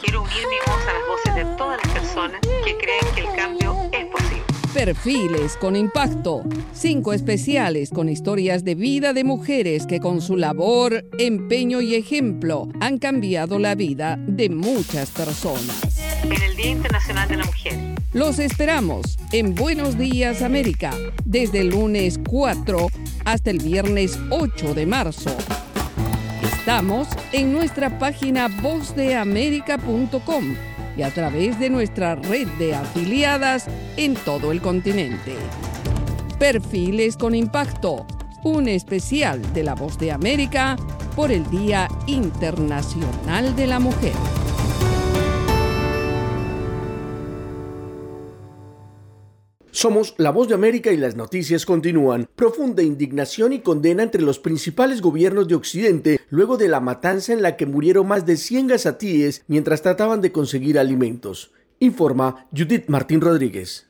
Quiero 0.02 0.24
unir 0.24 0.44
mi 0.50 0.58
voz 0.66 0.82
a 0.88 0.94
las 0.94 1.08
voces 1.08 1.36
de 1.36 1.58
todas 1.58 1.80
las 1.84 1.94
personas 1.94 2.42
que 2.42 2.76
creen 2.76 3.16
que 3.16 3.22
el 3.22 3.36
cambio 3.36 3.76
es 3.92 4.06
posible. 4.06 4.44
Perfiles 4.74 5.58
con 5.58 5.76
impacto. 5.76 6.42
Cinco 6.74 7.14
especiales 7.14 7.92
con 7.92 8.10
historias 8.10 8.64
de 8.64 8.74
vida 8.74 9.14
de 9.14 9.24
mujeres 9.24 9.86
que 9.86 10.00
con 10.00 10.22
su 10.22 10.38
labor, 10.38 11.06
empeño 11.20 11.82
y 11.82 11.94
ejemplo 11.94 12.68
han 12.80 12.98
cambiado 12.98 13.60
la 13.60 13.76
vida 13.76 14.18
de 14.18 14.50
muchas 14.50 15.12
personas. 15.12 16.00
En 16.24 16.42
el 16.42 16.56
Día 16.56 16.72
Internacional 16.72 17.30
de 17.30 17.38
la 17.38 17.46
Mujer. 17.46 17.99
Los 18.12 18.40
esperamos 18.40 19.20
en 19.32 19.54
Buenos 19.54 19.96
Días 19.96 20.42
América 20.42 20.96
desde 21.26 21.60
el 21.60 21.70
lunes 21.70 22.20
4 22.28 22.88
hasta 23.24 23.52
el 23.52 23.60
viernes 23.60 24.18
8 24.32 24.74
de 24.74 24.88
marzo. 24.88 25.30
Estamos 26.42 27.08
en 27.34 27.54
nuestra 27.54 28.00
página 28.00 28.48
vozdeamerica.com 28.64 30.56
y 30.98 31.04
a 31.04 31.14
través 31.14 31.60
de 31.60 31.70
nuestra 31.70 32.16
red 32.16 32.48
de 32.58 32.74
afiliadas 32.74 33.68
en 33.96 34.16
todo 34.16 34.52
el 34.52 34.60
continente. 34.60 35.36
Perfiles 36.40 37.16
con 37.16 37.36
impacto, 37.36 38.08
un 38.44 38.68
especial 38.70 39.40
de 39.54 39.62
la 39.64 39.76
Voz 39.76 40.00
de 40.00 40.12
América 40.12 40.78
por 41.16 41.32
el 41.32 41.48
Día 41.52 41.88
Internacional 42.08 43.56
de 43.56 43.68
la 43.68 43.80
Mujer. 43.80 44.14
Somos 49.80 50.14
La 50.18 50.32
Voz 50.32 50.50
de 50.50 50.56
América 50.56 50.92
y 50.92 50.98
las 50.98 51.16
noticias 51.16 51.66
continúan. 51.66 52.28
Profunda 52.36 52.84
indignación 52.84 53.54
y 53.54 53.60
condena 53.60 54.04
entre 54.04 54.22
los 54.22 54.38
principales 54.38 55.00
gobiernos 55.00 55.48
de 55.48 55.56
Occidente 55.56 56.20
luego 56.30 56.58
de 56.58 56.68
la 56.68 56.82
matanza 56.82 57.32
en 57.32 57.42
la 57.42 57.56
que 57.56 57.66
murieron 57.66 58.06
más 58.06 58.26
de 58.26 58.36
100 58.36 58.68
gazatíes 58.68 59.46
mientras 59.48 59.82
trataban 59.82 60.20
de 60.20 60.34
conseguir 60.34 60.78
alimentos. 60.80 61.54
Informa 61.80 62.46
Judith 62.52 62.90
Martín 62.90 63.22
Rodríguez. 63.22 63.89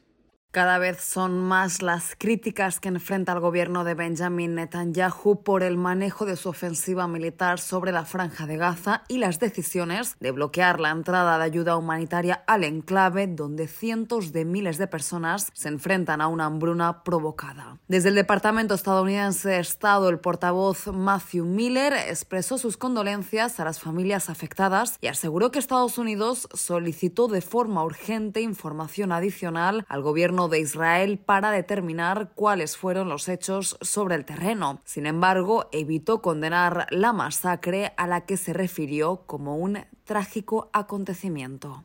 Cada 0.52 0.80
vez 0.80 1.00
son 1.00 1.38
más 1.38 1.84
las 1.84 2.16
críticas 2.18 2.80
que 2.80 2.90
enfrenta 2.90 3.34
el 3.34 3.40
gobierno 3.40 3.84
de 3.84 3.94
Benjamin 3.94 4.56
Netanyahu 4.56 5.44
por 5.44 5.62
el 5.62 5.78
manejo 5.78 6.26
de 6.26 6.36
su 6.36 6.50
ofensiva 6.50 7.08
militar 7.08 7.60
sobre 7.60 7.92
la 7.92 8.04
franja 8.04 8.48
de 8.48 8.58
Gaza 8.58 9.04
y 9.08 9.20
las 9.20 9.40
decisiones 9.40 10.18
de 10.20 10.32
bloquear 10.32 10.80
la 10.80 10.90
entrada 10.90 11.38
de 11.38 11.44
ayuda 11.44 11.78
humanitaria 11.78 12.44
al 12.48 12.64
enclave 12.64 13.28
donde 13.28 13.68
cientos 13.68 14.32
de 14.32 14.44
miles 14.44 14.80
de 14.80 14.88
personas 14.88 15.52
se 15.54 15.68
enfrentan 15.68 16.20
a 16.20 16.28
una 16.28 16.46
hambruna 16.46 17.04
provocada. 17.04 17.78
Desde 17.88 18.10
el 18.10 18.16
Departamento 18.16 18.74
estadounidense 18.74 19.50
de 19.50 19.60
Estado, 19.60 20.10
el 20.10 20.18
portavoz 20.18 20.88
Matthew 20.88 21.46
Miller 21.46 21.94
expresó 21.94 22.58
sus 22.58 22.76
condolencias 22.76 23.60
a 23.60 23.66
las 23.66 23.80
familias 23.80 24.32
afectadas 24.32 24.98
y 25.00 25.08
aseguró 25.10 25.52
que 25.52 25.60
Estados 25.60 26.00
Unidos 26.00 26.50
solicitó 26.56 27.28
de 27.28 27.42
forma 27.42 27.84
urgente 27.84 28.42
información 28.42 29.12
adicional 29.12 29.86
al 29.88 30.02
gobierno 30.40 30.48
de 30.48 30.60
Israel 30.60 31.18
para 31.18 31.52
determinar 31.52 32.32
cuáles 32.34 32.78
fueron 32.78 33.10
los 33.10 33.28
hechos 33.28 33.78
sobre 33.82 34.16
el 34.16 34.26
terreno. 34.26 34.82
Sin 34.86 35.06
embargo, 35.06 35.68
evitó 35.72 36.22
condenar 36.22 36.88
la 36.92 37.12
masacre 37.14 37.94
a 37.98 38.08
la 38.08 38.26
que 38.26 38.38
se 38.38 38.54
refirió 38.54 39.24
como 39.26 39.58
un 39.58 39.80
trágico 40.06 40.70
acontecimiento. 40.72 41.84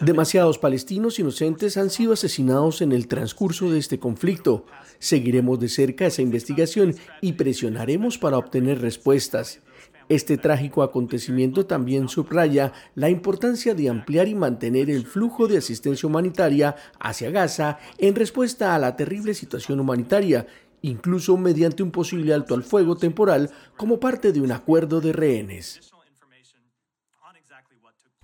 Demasiados 0.00 0.58
palestinos 0.58 1.18
inocentes 1.18 1.76
han 1.76 1.90
sido 1.90 2.14
asesinados 2.14 2.80
en 2.82 2.92
el 2.92 3.06
transcurso 3.06 3.70
de 3.70 3.78
este 3.78 4.00
conflicto. 4.00 4.66
Seguiremos 4.98 5.60
de 5.60 5.68
cerca 5.68 6.06
esa 6.06 6.22
investigación 6.22 6.96
y 7.20 7.34
presionaremos 7.34 8.18
para 8.18 8.38
obtener 8.38 8.80
respuestas. 8.80 9.60
Este 10.08 10.38
trágico 10.38 10.82
acontecimiento 10.82 11.66
también 11.66 12.08
subraya 12.08 12.72
la 12.94 13.10
importancia 13.10 13.74
de 13.74 13.90
ampliar 13.90 14.26
y 14.26 14.34
mantener 14.34 14.88
el 14.88 15.04
flujo 15.04 15.48
de 15.48 15.58
asistencia 15.58 16.06
humanitaria 16.06 16.76
hacia 16.98 17.30
Gaza 17.30 17.78
en 17.98 18.14
respuesta 18.14 18.74
a 18.74 18.78
la 18.78 18.96
terrible 18.96 19.34
situación 19.34 19.80
humanitaria, 19.80 20.46
incluso 20.80 21.36
mediante 21.36 21.82
un 21.82 21.90
posible 21.90 22.32
alto 22.32 22.54
al 22.54 22.62
fuego 22.62 22.96
temporal 22.96 23.50
como 23.76 24.00
parte 24.00 24.32
de 24.32 24.40
un 24.40 24.52
acuerdo 24.52 25.02
de 25.02 25.12
rehenes. 25.12 25.92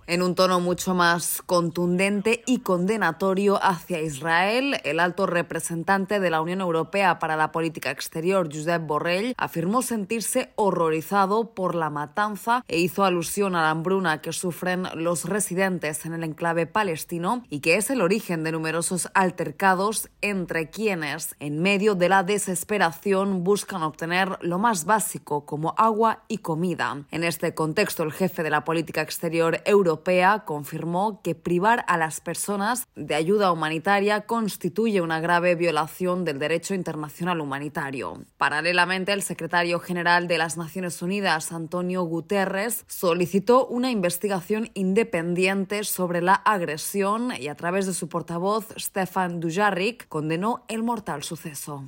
En 0.07 0.21
un 0.21 0.35
tono 0.35 0.59
mucho 0.59 0.93
más 0.93 1.41
contundente 1.47 2.43
y 2.45 2.59
condenatorio 2.59 3.57
hacia 3.63 4.03
Israel, 4.03 4.79
el 4.83 4.99
alto 4.99 5.25
representante 5.25 6.19
de 6.19 6.29
la 6.29 6.41
Unión 6.41 6.61
Europea 6.61 7.17
para 7.17 7.35
la 7.35 7.51
Política 7.51 7.89
Exterior, 7.89 8.47
Josep 8.53 8.85
Borrell, 8.85 9.33
afirmó 9.35 9.81
sentirse 9.81 10.51
horrorizado 10.57 11.55
por 11.55 11.73
la 11.73 11.89
matanza 11.89 12.63
e 12.67 12.77
hizo 12.77 13.03
alusión 13.03 13.55
a 13.55 13.63
la 13.63 13.71
hambruna 13.71 14.21
que 14.21 14.31
sufren 14.31 14.83
los 14.93 15.25
residentes 15.25 16.05
en 16.05 16.13
el 16.13 16.23
enclave 16.23 16.67
palestino 16.67 17.43
y 17.49 17.61
que 17.61 17.77
es 17.77 17.89
el 17.89 18.01
origen 18.01 18.43
de 18.43 18.51
numerosos 18.51 19.09
altercados 19.15 20.09
entre 20.21 20.69
quienes, 20.69 21.35
en 21.39 21.63
medio 21.63 21.95
de 21.95 22.09
la 22.09 22.21
desesperación, 22.21 23.43
buscan 23.43 23.81
obtener 23.81 24.37
lo 24.41 24.59
más 24.59 24.85
básico 24.85 25.47
como 25.47 25.73
agua 25.79 26.25
y 26.27 26.37
comida. 26.37 27.05
En 27.09 27.23
este 27.23 27.55
contexto, 27.55 28.03
el 28.03 28.13
jefe 28.13 28.43
de 28.43 28.51
la 28.51 28.63
política 28.63 29.01
exterior 29.01 29.63
europea 29.65 29.94
Europea 29.95 30.43
confirmó 30.43 31.21
que 31.21 31.35
privar 31.35 31.85
a 31.87 31.97
las 31.97 32.19
personas 32.19 32.85
de 32.97 33.15
ayuda 33.15 33.53
humanitaria 33.53 34.25
constituye 34.25 34.99
una 34.99 35.21
grave 35.21 35.55
violación 35.55 36.25
del 36.25 36.37
derecho 36.37 36.73
internacional 36.73 37.39
humanitario. 37.39 38.25
Paralelamente, 38.37 39.13
el 39.13 39.21
secretario 39.21 39.79
general 39.79 40.27
de 40.27 40.37
las 40.37 40.57
Naciones 40.57 41.01
Unidas, 41.01 41.53
Antonio 41.53 42.03
Guterres, 42.03 42.83
solicitó 42.89 43.67
una 43.67 43.89
investigación 43.89 44.69
independiente 44.73 45.85
sobre 45.85 46.21
la 46.21 46.33
agresión 46.33 47.31
y 47.39 47.47
a 47.47 47.55
través 47.55 47.85
de 47.85 47.93
su 47.93 48.09
portavoz, 48.09 48.67
Stefan 48.77 49.39
Dujarric, 49.39 50.09
condenó 50.09 50.65
el 50.67 50.83
mortal 50.83 51.23
suceso. 51.23 51.85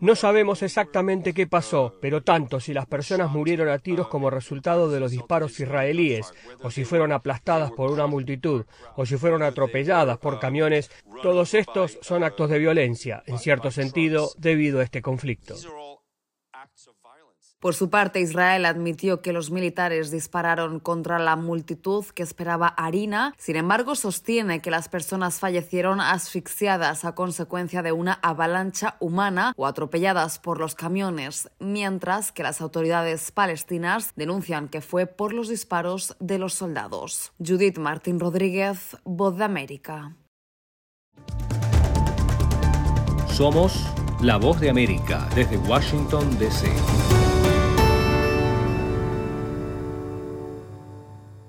No 0.00 0.14
sabemos 0.14 0.62
exactamente 0.62 1.32
qué 1.32 1.46
pasó, 1.46 1.94
pero 2.00 2.22
tanto 2.22 2.60
si 2.60 2.74
las 2.74 2.86
personas 2.86 3.30
murieron 3.30 3.68
a 3.68 3.78
tiros 3.78 4.08
como 4.08 4.30
resultado 4.30 4.90
de 4.90 5.00
los 5.00 5.10
disparos 5.10 5.58
israelíes, 5.58 6.32
o 6.62 6.70
si 6.70 6.84
fueron 6.84 7.12
aplastadas 7.12 7.72
por 7.72 7.90
una 7.90 8.06
multitud, 8.06 8.66
o 8.94 9.06
si 9.06 9.16
fueron 9.16 9.42
atropelladas 9.42 10.18
por 10.18 10.38
camiones, 10.38 10.90
todos 11.22 11.54
estos 11.54 11.98
son 12.02 12.24
actos 12.24 12.50
de 12.50 12.58
violencia, 12.58 13.22
en 13.26 13.38
cierto 13.38 13.70
sentido, 13.70 14.30
debido 14.36 14.80
a 14.80 14.84
este 14.84 15.00
conflicto. 15.00 15.54
Por 17.58 17.74
su 17.74 17.88
parte, 17.88 18.20
Israel 18.20 18.66
admitió 18.66 19.22
que 19.22 19.32
los 19.32 19.50
militares 19.50 20.10
dispararon 20.10 20.78
contra 20.78 21.18
la 21.18 21.36
multitud 21.36 22.04
que 22.04 22.22
esperaba 22.22 22.68
harina. 22.68 23.34
Sin 23.38 23.56
embargo, 23.56 23.94
sostiene 23.94 24.60
que 24.60 24.70
las 24.70 24.90
personas 24.90 25.38
fallecieron 25.38 26.00
asfixiadas 26.00 27.04
a 27.06 27.14
consecuencia 27.14 27.82
de 27.82 27.92
una 27.92 28.12
avalancha 28.22 28.96
humana 29.00 29.54
o 29.56 29.66
atropelladas 29.66 30.38
por 30.38 30.60
los 30.60 30.74
camiones, 30.74 31.50
mientras 31.58 32.30
que 32.30 32.42
las 32.42 32.60
autoridades 32.60 33.32
palestinas 33.32 34.12
denuncian 34.16 34.68
que 34.68 34.82
fue 34.82 35.06
por 35.06 35.32
los 35.32 35.48
disparos 35.48 36.14
de 36.20 36.38
los 36.38 36.52
soldados. 36.52 37.32
Judith 37.38 37.78
Martín 37.78 38.20
Rodríguez, 38.20 38.98
Voz 39.04 39.38
de 39.38 39.44
América. 39.44 40.14
Somos 43.28 43.86
la 44.20 44.36
voz 44.36 44.60
de 44.60 44.70
América 44.70 45.28
desde 45.34 45.58
Washington, 45.58 46.38
D.C. 46.38 46.70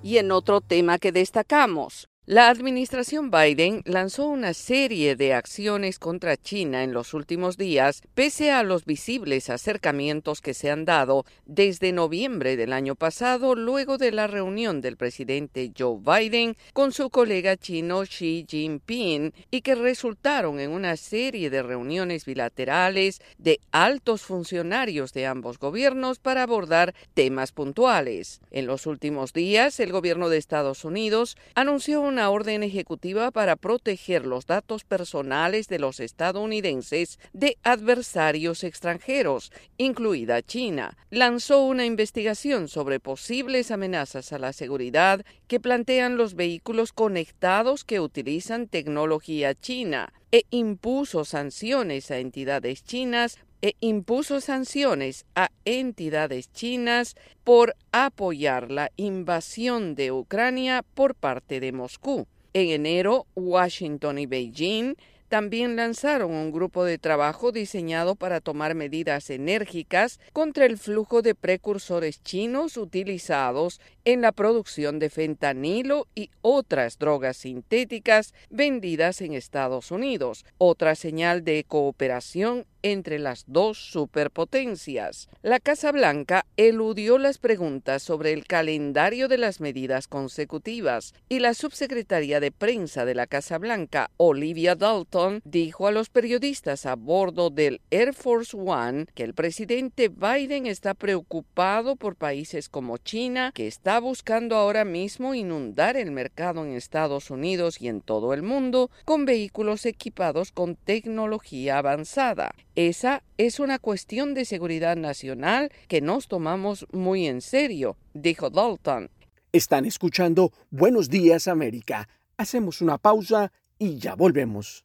Y 0.08 0.16
en 0.16 0.32
otro 0.32 0.62
tema 0.62 0.98
que 0.98 1.12
destacamos, 1.12 2.08
la 2.28 2.50
administración 2.50 3.30
Biden 3.30 3.80
lanzó 3.86 4.26
una 4.26 4.52
serie 4.52 5.16
de 5.16 5.32
acciones 5.32 5.98
contra 5.98 6.36
China 6.36 6.84
en 6.84 6.92
los 6.92 7.14
últimos 7.14 7.56
días, 7.56 8.02
pese 8.14 8.50
a 8.50 8.62
los 8.62 8.84
visibles 8.84 9.48
acercamientos 9.48 10.42
que 10.42 10.52
se 10.52 10.70
han 10.70 10.84
dado 10.84 11.24
desde 11.46 11.90
noviembre 11.90 12.58
del 12.58 12.74
año 12.74 12.96
pasado, 12.96 13.54
luego 13.54 13.96
de 13.96 14.12
la 14.12 14.26
reunión 14.26 14.82
del 14.82 14.98
presidente 14.98 15.72
Joe 15.74 16.00
Biden 16.02 16.58
con 16.74 16.92
su 16.92 17.08
colega 17.08 17.56
chino 17.56 18.02
Xi 18.02 18.44
Jinping, 18.46 19.32
y 19.50 19.62
que 19.62 19.74
resultaron 19.74 20.60
en 20.60 20.72
una 20.72 20.98
serie 20.98 21.48
de 21.48 21.62
reuniones 21.62 22.26
bilaterales 22.26 23.22
de 23.38 23.58
altos 23.72 24.20
funcionarios 24.20 25.14
de 25.14 25.24
ambos 25.24 25.58
gobiernos 25.58 26.18
para 26.18 26.42
abordar 26.42 26.94
temas 27.14 27.52
puntuales. 27.52 28.42
En 28.50 28.66
los 28.66 28.84
últimos 28.84 29.32
días, 29.32 29.80
el 29.80 29.92
gobierno 29.92 30.28
de 30.28 30.36
Estados 30.36 30.84
Unidos 30.84 31.38
anunció 31.54 32.02
una 32.02 32.17
orden 32.26 32.62
ejecutiva 32.62 33.30
para 33.30 33.56
proteger 33.56 34.26
los 34.26 34.46
datos 34.46 34.84
personales 34.84 35.68
de 35.68 35.78
los 35.78 36.00
estadounidenses 36.00 37.18
de 37.32 37.56
adversarios 37.62 38.64
extranjeros, 38.64 39.52
incluida 39.76 40.42
China. 40.42 40.96
Lanzó 41.10 41.62
una 41.62 41.86
investigación 41.86 42.68
sobre 42.68 43.00
posibles 43.00 43.70
amenazas 43.70 44.32
a 44.32 44.38
la 44.38 44.52
seguridad 44.52 45.24
que 45.46 45.60
plantean 45.60 46.16
los 46.16 46.34
vehículos 46.34 46.92
conectados 46.92 47.84
que 47.84 48.00
utilizan 48.00 48.66
tecnología 48.66 49.54
china 49.54 50.12
e 50.32 50.44
impuso 50.50 51.24
sanciones 51.24 52.10
a 52.10 52.18
entidades 52.18 52.82
chinas 52.84 53.38
e 53.62 53.74
impuso 53.80 54.40
sanciones 54.40 55.26
a 55.34 55.50
entidades 55.64 56.52
chinas 56.52 57.16
por 57.44 57.74
apoyar 57.92 58.70
la 58.70 58.90
invasión 58.96 59.94
de 59.94 60.12
Ucrania 60.12 60.84
por 60.94 61.14
parte 61.14 61.60
de 61.60 61.72
Moscú. 61.72 62.26
En 62.54 62.68
enero, 62.68 63.26
Washington 63.34 64.18
y 64.18 64.26
Beijing 64.26 64.96
también 65.28 65.76
lanzaron 65.76 66.32
un 66.32 66.50
grupo 66.50 66.84
de 66.84 66.98
trabajo 66.98 67.52
diseñado 67.52 68.16
para 68.16 68.40
tomar 68.40 68.74
medidas 68.74 69.30
enérgicas 69.30 70.20
contra 70.32 70.66
el 70.66 70.78
flujo 70.78 71.22
de 71.22 71.34
precursores 71.34 72.22
chinos 72.22 72.76
utilizados 72.76 73.80
en 74.04 74.22
la 74.22 74.32
producción 74.32 74.98
de 74.98 75.10
fentanilo 75.10 76.06
y 76.14 76.30
otras 76.40 76.98
drogas 76.98 77.36
sintéticas 77.36 78.32
vendidas 78.48 79.20
en 79.20 79.34
Estados 79.34 79.90
Unidos, 79.90 80.46
otra 80.56 80.94
señal 80.94 81.44
de 81.44 81.64
cooperación 81.68 82.64
entre 82.82 83.18
las 83.18 83.44
dos 83.46 83.76
superpotencias. 83.76 85.28
La 85.42 85.58
Casa 85.58 85.92
Blanca 85.92 86.46
eludió 86.56 87.18
las 87.18 87.38
preguntas 87.38 88.02
sobre 88.02 88.32
el 88.32 88.46
calendario 88.46 89.28
de 89.28 89.36
las 89.36 89.60
medidas 89.60 90.06
consecutivas 90.06 91.12
y 91.28 91.40
la 91.40 91.54
subsecretaria 91.54 92.40
de 92.40 92.52
prensa 92.52 93.04
de 93.04 93.14
la 93.14 93.26
Casa 93.26 93.58
Blanca, 93.58 94.10
Olivia 94.16 94.74
Dalton, 94.74 95.17
dijo 95.44 95.86
a 95.86 95.90
los 95.90 96.10
periodistas 96.10 96.86
a 96.86 96.94
bordo 96.94 97.50
del 97.50 97.80
Air 97.90 98.14
Force 98.14 98.56
One 98.56 99.06
que 99.14 99.24
el 99.24 99.34
presidente 99.34 100.08
Biden 100.08 100.66
está 100.66 100.94
preocupado 100.94 101.96
por 101.96 102.16
países 102.16 102.68
como 102.68 102.98
China, 102.98 103.52
que 103.54 103.66
está 103.66 104.00
buscando 104.00 104.56
ahora 104.56 104.84
mismo 104.84 105.34
inundar 105.34 105.96
el 105.96 106.10
mercado 106.10 106.64
en 106.64 106.72
Estados 106.72 107.30
Unidos 107.30 107.80
y 107.80 107.88
en 107.88 108.00
todo 108.00 108.32
el 108.32 108.42
mundo 108.42 108.90
con 109.04 109.24
vehículos 109.24 109.86
equipados 109.86 110.52
con 110.52 110.76
tecnología 110.76 111.78
avanzada. 111.78 112.54
Esa 112.74 113.22
es 113.36 113.60
una 113.60 113.78
cuestión 113.78 114.34
de 114.34 114.44
seguridad 114.44 114.96
nacional 114.96 115.70
que 115.88 116.00
nos 116.00 116.28
tomamos 116.28 116.86
muy 116.92 117.26
en 117.26 117.40
serio, 117.40 117.96
dijo 118.14 118.50
Dalton. 118.50 119.10
Están 119.52 119.84
escuchando 119.86 120.52
Buenos 120.70 121.08
Días 121.08 121.48
América. 121.48 122.08
Hacemos 122.36 122.80
una 122.80 122.98
pausa 122.98 123.50
y 123.78 123.98
ya 123.98 124.14
volvemos. 124.14 124.84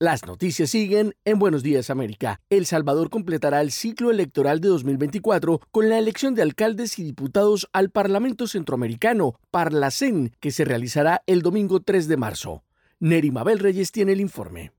Las 0.00 0.26
noticias 0.26 0.70
siguen 0.70 1.14
en 1.24 1.38
Buenos 1.38 1.62
Días 1.62 1.88
América. 1.88 2.40
El 2.50 2.66
Salvador 2.66 3.10
completará 3.10 3.60
el 3.60 3.70
ciclo 3.70 4.10
electoral 4.10 4.60
de 4.60 4.66
2024 4.66 5.60
con 5.70 5.88
la 5.88 5.98
elección 5.98 6.34
de 6.34 6.42
alcaldes 6.42 6.98
y 6.98 7.04
diputados 7.04 7.68
al 7.72 7.90
Parlamento 7.90 8.48
Centroamericano, 8.48 9.38
Parlacen, 9.52 10.32
que 10.40 10.50
se 10.50 10.64
realizará 10.64 11.22
el 11.28 11.42
domingo 11.42 11.78
3 11.78 12.08
de 12.08 12.16
marzo. 12.16 12.64
Neri 12.98 13.30
Mabel 13.30 13.60
Reyes 13.60 13.92
tiene 13.92 14.14
el 14.14 14.20
informe. 14.20 14.72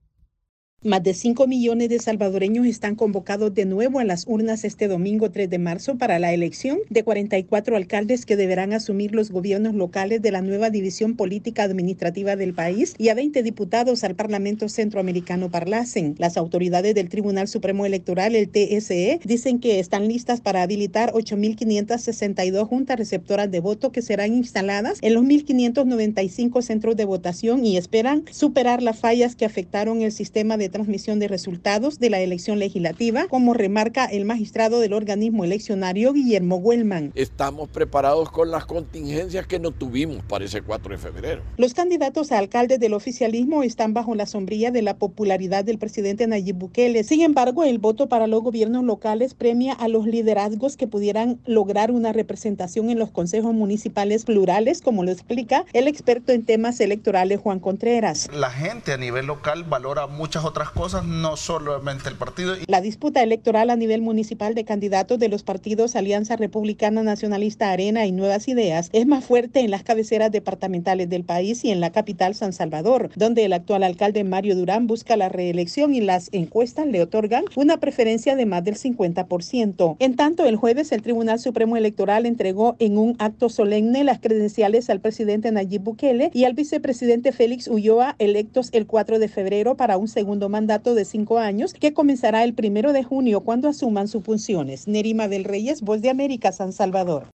Más 0.86 1.02
de 1.02 1.16
5 1.16 1.48
millones 1.48 1.90
de 1.90 1.98
salvadoreños 1.98 2.68
están 2.68 2.94
convocados 2.94 3.56
de 3.56 3.66
nuevo 3.66 3.98
a 3.98 4.04
las 4.04 4.28
urnas 4.28 4.64
este 4.64 4.88
domingo 4.88 5.32
3 5.32 5.50
de 5.50 5.58
marzo 5.58 5.98
para 5.98 6.20
la 6.20 6.32
elección 6.32 6.78
de 6.92 7.04
44 7.04 7.76
alcaldes 7.76 8.28
que 8.28 8.36
deberán 8.36 8.72
asumir 8.72 9.16
los 9.16 9.32
gobiernos 9.32 9.74
locales 9.74 10.22
de 10.22 10.32
la 10.32 10.44
nueva 10.44 10.70
división 10.70 11.16
política 11.16 11.64
administrativa 11.64 12.36
del 12.36 12.54
país 12.54 12.94
y 13.00 13.10
a 13.10 13.16
20 13.16 13.42
diputados 13.42 14.04
al 14.04 14.14
Parlamento 14.14 14.70
Centroamericano 14.70 15.50
Parlacen. 15.50 16.14
Las 16.20 16.38
autoridades 16.38 16.94
del 16.94 17.10
Tribunal 17.10 17.48
Supremo 17.48 17.88
Electoral, 17.88 18.36
el 18.36 18.50
TSE, 18.50 19.22
dicen 19.24 19.58
que 19.58 19.80
están 19.80 20.08
listas 20.08 20.40
para 20.40 20.62
habilitar 20.62 21.14
8.562 21.14 22.64
juntas 22.68 23.00
receptoras 23.00 23.50
de 23.50 23.60
voto 23.60 23.92
que 23.92 24.04
serán 24.04 24.36
instaladas 24.36 25.00
en 25.02 25.16
los 25.16 25.24
1.595 25.24 26.62
centros 26.62 26.96
de 26.96 27.06
votación 27.06 27.66
y 27.66 27.76
esperan 27.76 28.26
superar 28.30 28.84
las 28.84 29.00
fallas 29.00 29.36
que 29.36 29.46
afectaron 29.46 30.04
el 30.04 30.12
sistema 30.12 30.58
de 30.58 30.75
transmisión 30.76 31.20
de 31.20 31.30
resultados 31.30 32.00
de 32.00 32.10
la 32.10 32.20
elección 32.20 32.60
legislativa, 32.60 33.28
como 33.30 33.54
remarca 33.54 34.04
el 34.04 34.26
magistrado 34.26 34.82
del 34.82 34.92
organismo 34.92 35.46
eleccionario 35.46 36.12
Guillermo 36.12 36.58
Huelman. 36.58 37.14
Estamos 37.16 37.70
preparados 37.70 38.30
con 38.30 38.52
las 38.52 38.66
contingencias 38.66 39.48
que 39.48 39.58
no 39.58 39.72
tuvimos 39.72 40.22
para 40.26 40.44
ese 40.44 40.62
4 40.62 40.92
de 40.92 40.98
febrero. 40.98 41.44
Los 41.56 41.74
candidatos 41.74 42.34
a 42.34 42.40
alcaldes 42.40 42.82
del 42.82 42.94
oficialismo 42.94 43.64
están 43.64 43.94
bajo 43.94 44.16
la 44.16 44.26
sombrilla 44.26 44.70
de 44.70 44.82
la 44.82 44.98
popularidad 44.98 45.64
del 45.64 45.78
presidente 45.78 46.28
Nayib 46.28 46.58
Bukele. 46.58 47.06
Sin 47.06 47.22
embargo, 47.22 47.64
el 47.64 47.80
voto 47.80 48.10
para 48.10 48.28
los 48.28 48.44
gobiernos 48.44 48.84
locales 48.84 49.34
premia 49.34 49.72
a 49.72 49.88
los 49.88 50.06
liderazgos 50.06 50.76
que 50.76 50.88
pudieran 50.88 51.40
lograr 51.46 51.90
una 51.90 52.12
representación 52.12 52.90
en 52.90 53.00
los 53.00 53.12
consejos 53.12 53.54
municipales 53.54 54.26
plurales, 54.26 54.82
como 54.82 55.06
lo 55.06 55.12
explica 55.12 55.64
el 55.72 55.88
experto 55.88 56.34
en 56.34 56.44
temas 56.44 56.82
electorales 56.82 57.40
Juan 57.40 57.62
Contreras. 57.62 58.28
La 58.34 58.50
gente 58.50 58.92
a 58.92 58.98
nivel 58.98 59.28
local 59.28 59.64
valora 59.64 60.08
muchas 60.08 60.44
otras 60.44 60.55
cosas, 60.64 61.06
no 61.06 61.38
solamente 61.38 62.10
el 62.10 62.16
partido. 62.16 62.56
La 62.68 62.82
disputa 62.82 63.22
electoral 63.22 63.70
a 63.70 63.76
nivel 63.76 64.02
municipal 64.02 64.56
de 64.56 64.66
candidatos 64.66 65.20
de 65.20 65.28
los 65.28 65.44
partidos 65.44 65.96
Alianza 65.96 66.36
Republicana 66.36 67.04
Nacionalista 67.04 67.72
Arena 67.72 68.06
y 68.06 68.12
Nuevas 68.12 68.48
Ideas 68.48 68.90
es 68.94 69.06
más 69.06 69.26
fuerte 69.26 69.60
en 69.60 69.72
las 69.72 69.84
cabeceras 69.84 70.32
departamentales 70.32 71.10
del 71.10 71.24
país 71.24 71.64
y 71.66 71.72
en 71.72 71.80
la 71.80 71.92
capital 71.92 72.36
San 72.36 72.54
Salvador, 72.54 73.10
donde 73.16 73.46
el 73.46 73.54
actual 73.54 73.84
alcalde 73.84 74.24
Mario 74.24 74.56
Durán 74.56 74.88
busca 74.88 75.18
la 75.18 75.30
reelección 75.30 75.94
y 75.94 76.02
las 76.02 76.30
encuestas 76.32 76.88
le 76.88 77.02
otorgan 77.02 77.46
una 77.56 77.78
preferencia 77.78 78.36
de 78.36 78.46
más 78.46 78.64
del 78.64 78.76
50%. 78.76 79.98
En 80.00 80.16
tanto, 80.16 80.46
el 80.46 80.56
jueves 80.56 80.92
el 80.92 81.02
Tribunal 81.02 81.40
Supremo 81.40 81.78
Electoral 81.78 82.26
entregó 82.26 82.76
en 82.80 82.98
un 82.98 83.16
acto 83.20 83.50
solemne 83.50 84.04
las 84.04 84.20
credenciales 84.20 84.90
al 84.90 85.02
presidente 85.02 85.52
Nayib 85.52 85.82
Bukele 85.82 86.32
y 86.34 86.46
al 86.46 86.54
vicepresidente 86.54 87.32
Félix 87.32 87.68
Ulloa, 87.68 88.16
electos 88.20 88.70
el 88.72 88.88
4 88.88 89.20
de 89.20 89.28
febrero 89.28 89.76
para 89.76 89.98
un 89.98 90.08
segundo 90.08 90.45
mandato 90.50 90.96
de 90.96 91.06
cinco 91.06 91.38
años 91.38 91.74
que 91.74 91.94
comenzará 91.94 92.44
el 92.44 92.54
primero 92.54 92.94
de 92.94 93.04
junio 93.04 93.42
cuando 93.42 93.70
asuman 93.70 94.08
sus 94.08 94.24
funciones. 94.24 94.88
Nerima 94.88 95.28
del 95.28 95.44
Reyes, 95.44 95.82
Voz 95.82 96.02
de 96.02 96.10
América, 96.10 96.52
San 96.52 96.74
Salvador. 96.74 97.28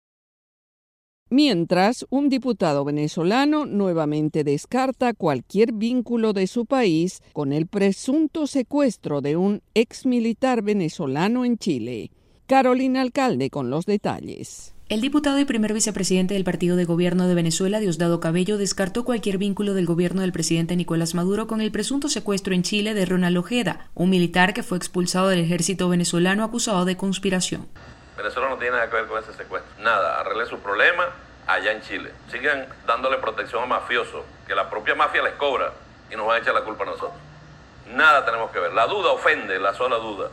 Mientras, 1.30 2.06
un 2.08 2.30
diputado 2.30 2.84
venezolano 2.86 3.66
nuevamente 3.66 4.44
descarta 4.44 5.12
cualquier 5.12 5.72
vínculo 5.72 6.32
de 6.32 6.46
su 6.46 6.64
país 6.64 7.22
con 7.34 7.52
el 7.52 7.66
presunto 7.66 8.46
secuestro 8.46 9.20
de 9.20 9.36
un 9.36 9.60
ex 9.74 10.06
militar 10.06 10.62
venezolano 10.62 11.44
en 11.44 11.58
Chile. 11.58 12.10
Carolina 12.48 13.02
Alcalde 13.02 13.50
con 13.50 13.68
los 13.68 13.84
detalles. 13.84 14.72
El 14.88 15.02
diputado 15.02 15.38
y 15.38 15.44
primer 15.44 15.74
vicepresidente 15.74 16.32
del 16.32 16.44
partido 16.44 16.76
de 16.76 16.86
gobierno 16.86 17.28
de 17.28 17.34
Venezuela, 17.34 17.78
Diosdado 17.78 18.20
Cabello, 18.20 18.56
descartó 18.56 19.04
cualquier 19.04 19.36
vínculo 19.36 19.74
del 19.74 19.84
gobierno 19.84 20.22
del 20.22 20.32
presidente 20.32 20.74
Nicolás 20.74 21.14
Maduro 21.14 21.46
con 21.46 21.60
el 21.60 21.70
presunto 21.70 22.08
secuestro 22.08 22.54
en 22.54 22.62
Chile 22.62 22.94
de 22.94 23.04
Ronald 23.04 23.36
Ojeda, 23.36 23.90
un 23.94 24.08
militar 24.08 24.54
que 24.54 24.62
fue 24.62 24.78
expulsado 24.78 25.28
del 25.28 25.40
ejército 25.40 25.90
venezolano 25.90 26.42
acusado 26.42 26.86
de 26.86 26.96
conspiración. 26.96 27.68
Venezuela 28.16 28.48
no 28.48 28.56
tiene 28.56 28.76
nada 28.76 28.88
que 28.88 28.96
ver 28.96 29.06
con 29.08 29.22
ese 29.22 29.34
secuestro. 29.34 29.70
Nada, 29.84 30.18
arregle 30.18 30.46
su 30.46 30.58
problema 30.60 31.04
allá 31.46 31.72
en 31.72 31.82
Chile. 31.82 32.12
Sigan 32.32 32.66
dándole 32.86 33.18
protección 33.18 33.64
a 33.64 33.66
mafiosos, 33.66 34.24
que 34.46 34.54
la 34.54 34.70
propia 34.70 34.94
mafia 34.94 35.22
les 35.22 35.34
cobra 35.34 35.74
y 36.10 36.16
nos 36.16 36.26
van 36.26 36.36
a 36.36 36.38
echar 36.40 36.54
la 36.54 36.64
culpa 36.64 36.84
a 36.84 36.86
nosotros. 36.86 37.12
Nada 37.92 38.24
tenemos 38.24 38.50
que 38.52 38.58
ver. 38.58 38.72
La 38.72 38.86
duda 38.86 39.10
ofende, 39.10 39.58
la 39.58 39.74
sola 39.74 39.96
duda 39.96 40.30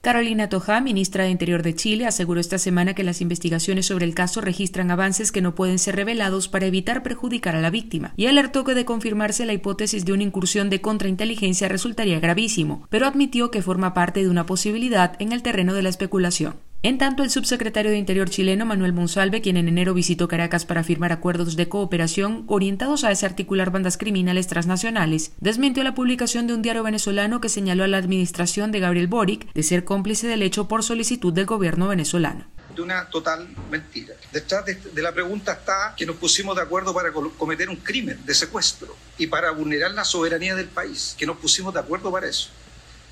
Carolina 0.00 0.48
Toja, 0.48 0.80
ministra 0.80 1.24
de 1.24 1.30
Interior 1.30 1.62
de 1.62 1.74
Chile, 1.74 2.06
aseguró 2.06 2.40
esta 2.40 2.58
semana 2.58 2.94
que 2.94 3.02
las 3.02 3.20
investigaciones 3.20 3.86
sobre 3.86 4.04
el 4.04 4.14
caso 4.14 4.40
registran 4.40 4.90
avances 4.90 5.32
que 5.32 5.42
no 5.42 5.54
pueden 5.54 5.78
ser 5.78 5.96
revelados 5.96 6.48
para 6.48 6.66
evitar 6.66 7.02
perjudicar 7.02 7.56
a 7.56 7.60
la 7.60 7.70
víctima, 7.70 8.14
y 8.16 8.26
alertó 8.26 8.64
que 8.64 8.74
de 8.74 8.84
confirmarse 8.84 9.44
la 9.44 9.52
hipótesis 9.52 10.04
de 10.04 10.12
una 10.12 10.22
incursión 10.22 10.70
de 10.70 10.80
contrainteligencia 10.80 11.68
resultaría 11.68 12.20
gravísimo, 12.20 12.86
pero 12.90 13.06
admitió 13.06 13.50
que 13.50 13.62
forma 13.62 13.92
parte 13.92 14.22
de 14.22 14.30
una 14.30 14.46
posibilidad 14.46 15.14
en 15.18 15.32
el 15.32 15.42
terreno 15.42 15.74
de 15.74 15.82
la 15.82 15.88
especulación. 15.88 16.54
En 16.84 16.96
tanto, 16.96 17.24
el 17.24 17.30
subsecretario 17.30 17.90
de 17.90 17.98
Interior 17.98 18.30
chileno, 18.30 18.64
Manuel 18.64 18.92
Monsalve, 18.92 19.40
quien 19.40 19.56
en 19.56 19.66
enero 19.66 19.94
visitó 19.94 20.28
Caracas 20.28 20.64
para 20.64 20.84
firmar 20.84 21.10
acuerdos 21.10 21.56
de 21.56 21.68
cooperación 21.68 22.44
orientados 22.46 23.02
a 23.02 23.08
desarticular 23.08 23.72
bandas 23.72 23.98
criminales 23.98 24.46
transnacionales, 24.46 25.32
desmintió 25.40 25.82
la 25.82 25.96
publicación 25.96 26.46
de 26.46 26.54
un 26.54 26.62
diario 26.62 26.84
venezolano 26.84 27.40
que 27.40 27.48
señaló 27.48 27.82
a 27.82 27.88
la 27.88 27.96
administración 27.96 28.70
de 28.70 28.78
Gabriel 28.78 29.08
Boric 29.08 29.52
de 29.54 29.64
ser 29.64 29.84
cómplice 29.84 30.28
del 30.28 30.42
hecho 30.42 30.68
por 30.68 30.84
solicitud 30.84 31.32
del 31.32 31.46
gobierno 31.46 31.88
venezolano 31.88 32.46
de 32.76 32.82
una 32.82 33.08
total 33.10 33.48
mentira. 33.70 34.14
Detrás 34.30 34.64
de, 34.64 34.74
de, 34.76 35.02
la 35.02 35.10
pregunta 35.10 35.54
está 35.54 35.94
que 35.96 36.06
nos 36.06 36.14
pusimos 36.14 36.54
de 36.54 36.62
acuerdo 36.62 36.94
para 36.94 37.10
cometer 37.12 37.68
un 37.68 37.76
crimen 37.76 38.24
de 38.24 38.34
secuestro 38.34 38.94
y 39.16 39.26
para 39.26 39.50
vulnerar 39.50 39.90
la 39.92 40.04
soberanía 40.04 40.54
del 40.54 40.68
país, 40.68 41.16
que 41.18 41.26
nos 41.26 41.38
pusimos 41.38 41.74
de 41.74 41.80
acuerdo 41.80 42.12
para 42.12 42.28
eso 42.28 42.50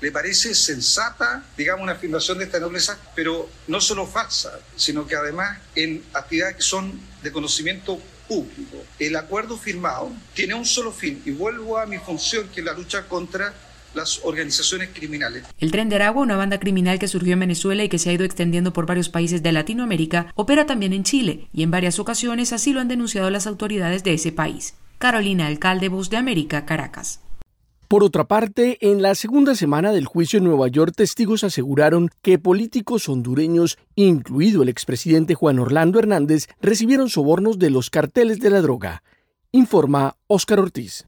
le 0.01 0.11
parece 0.11 0.53
sensata, 0.53 1.43
digamos, 1.57 1.83
una 1.83 1.93
afirmación 1.93 2.37
de 2.37 2.45
esta 2.45 2.59
nobleza, 2.59 2.97
pero 3.15 3.49
no 3.67 3.81
solo 3.81 4.05
falsa, 4.05 4.59
sino 4.75 5.07
que 5.07 5.15
además 5.15 5.57
en 5.75 6.03
actividades 6.13 6.57
que 6.57 6.61
son 6.61 6.99
de 7.23 7.31
conocimiento 7.31 7.99
público. 8.27 8.83
El 8.99 9.15
acuerdo 9.15 9.57
firmado 9.57 10.11
tiene 10.33 10.53
un 10.53 10.65
solo 10.65 10.91
fin, 10.91 11.21
y 11.25 11.31
vuelvo 11.31 11.77
a 11.77 11.85
mi 11.85 11.97
función, 11.97 12.47
que 12.49 12.59
es 12.59 12.65
la 12.65 12.73
lucha 12.73 13.07
contra 13.07 13.53
las 13.93 14.19
organizaciones 14.23 14.89
criminales. 14.93 15.43
El 15.57 15.71
Tren 15.71 15.89
de 15.89 15.95
Aragua, 15.95 16.21
una 16.21 16.35
banda 16.35 16.59
criminal 16.59 16.99
que 16.99 17.07
surgió 17.07 17.33
en 17.33 17.39
Venezuela 17.39 17.83
y 17.83 17.89
que 17.89 17.97
se 17.97 18.09
ha 18.09 18.13
ido 18.13 18.25
extendiendo 18.25 18.73
por 18.73 18.85
varios 18.85 19.09
países 19.09 19.41
de 19.41 19.51
Latinoamérica, 19.51 20.31
opera 20.35 20.65
también 20.65 20.93
en 20.93 21.03
Chile, 21.03 21.47
y 21.51 21.63
en 21.63 21.71
varias 21.71 21.97
ocasiones 21.97 22.53
así 22.53 22.73
lo 22.73 22.81
han 22.81 22.89
denunciado 22.89 23.29
las 23.31 23.47
autoridades 23.47 24.03
de 24.03 24.13
ese 24.13 24.31
país. 24.31 24.75
Carolina 24.99 25.47
Alcalde, 25.47 25.89
Voz 25.89 26.09
de 26.09 26.17
América, 26.17 26.65
Caracas. 26.65 27.21
Por 27.87 28.03
otra 28.03 28.27
parte, 28.27 28.77
en 28.81 29.01
la 29.01 29.15
segunda 29.15 29.55
semana 29.55 29.93
del 29.93 30.05
juicio 30.05 30.39
en 30.39 30.43
Nueva 30.43 30.67
York, 30.67 30.93
testigos 30.93 31.45
aseguraron 31.45 32.09
que 32.21 32.37
políticos 32.37 33.07
hondureños, 33.07 33.77
incluido 33.95 34.61
el 34.61 34.67
expresidente 34.67 35.35
Juan 35.35 35.57
Orlando 35.57 35.97
Hernández, 35.97 36.49
recibieron 36.59 37.07
sobornos 37.07 37.59
de 37.59 37.69
los 37.69 37.89
carteles 37.89 38.39
de 38.39 38.49
la 38.49 38.59
droga. 38.59 39.03
Informa 39.53 40.17
Óscar 40.27 40.59
Ortiz. 40.59 41.07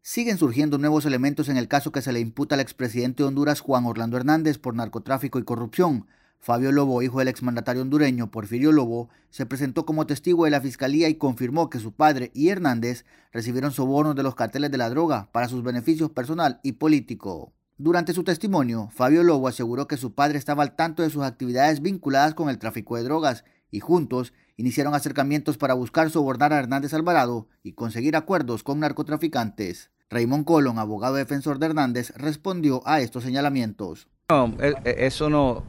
Siguen 0.00 0.38
surgiendo 0.38 0.78
nuevos 0.78 1.04
elementos 1.04 1.50
en 1.50 1.58
el 1.58 1.68
caso 1.68 1.92
que 1.92 2.00
se 2.00 2.14
le 2.14 2.20
imputa 2.20 2.54
al 2.54 2.62
expresidente 2.62 3.22
de 3.22 3.28
Honduras 3.28 3.60
Juan 3.60 3.84
Orlando 3.84 4.16
Hernández 4.16 4.56
por 4.56 4.74
narcotráfico 4.74 5.38
y 5.38 5.44
corrupción. 5.44 6.06
Fabio 6.38 6.72
Lobo, 6.72 7.02
hijo 7.02 7.18
del 7.18 7.28
exmandatario 7.28 7.82
hondureño 7.82 8.30
Porfirio 8.30 8.72
Lobo, 8.72 9.10
se 9.30 9.44
presentó 9.44 9.84
como 9.84 10.06
testigo 10.06 10.44
de 10.44 10.50
la 10.50 10.60
fiscalía 10.60 11.08
y 11.08 11.16
confirmó 11.16 11.68
que 11.68 11.78
su 11.78 11.92
padre 11.92 12.30
y 12.34 12.48
Hernández 12.48 13.04
recibieron 13.32 13.72
sobornos 13.72 14.14
de 14.16 14.22
los 14.22 14.34
carteles 14.34 14.70
de 14.70 14.78
la 14.78 14.88
droga 14.88 15.28
para 15.32 15.48
sus 15.48 15.62
beneficios 15.62 16.10
personal 16.10 16.60
y 16.62 16.72
político. 16.72 17.52
Durante 17.76 18.12
su 18.12 18.24
testimonio, 18.24 18.88
Fabio 18.92 19.22
Lobo 19.22 19.46
aseguró 19.46 19.86
que 19.86 19.96
su 19.96 20.14
padre 20.14 20.38
estaba 20.38 20.62
al 20.62 20.74
tanto 20.74 21.02
de 21.02 21.10
sus 21.10 21.22
actividades 21.22 21.82
vinculadas 21.82 22.34
con 22.34 22.48
el 22.48 22.58
tráfico 22.58 22.96
de 22.96 23.04
drogas 23.04 23.44
y 23.70 23.80
juntos 23.80 24.32
iniciaron 24.56 24.94
acercamientos 24.94 25.58
para 25.58 25.74
buscar 25.74 26.10
sobornar 26.10 26.52
a 26.52 26.58
Hernández 26.58 26.94
Alvarado 26.94 27.46
y 27.62 27.72
conseguir 27.72 28.16
acuerdos 28.16 28.62
con 28.62 28.80
narcotraficantes. 28.80 29.90
Raymond 30.10 30.44
Colón, 30.44 30.78
abogado 30.78 31.14
defensor 31.14 31.58
de 31.58 31.66
Hernández, 31.66 32.12
respondió 32.16 32.80
a 32.86 33.00
estos 33.00 33.24
señalamientos. 33.24 34.08
E, 34.30 34.74
e, 34.84 35.06
eso 35.06 35.30
no, 35.30 35.62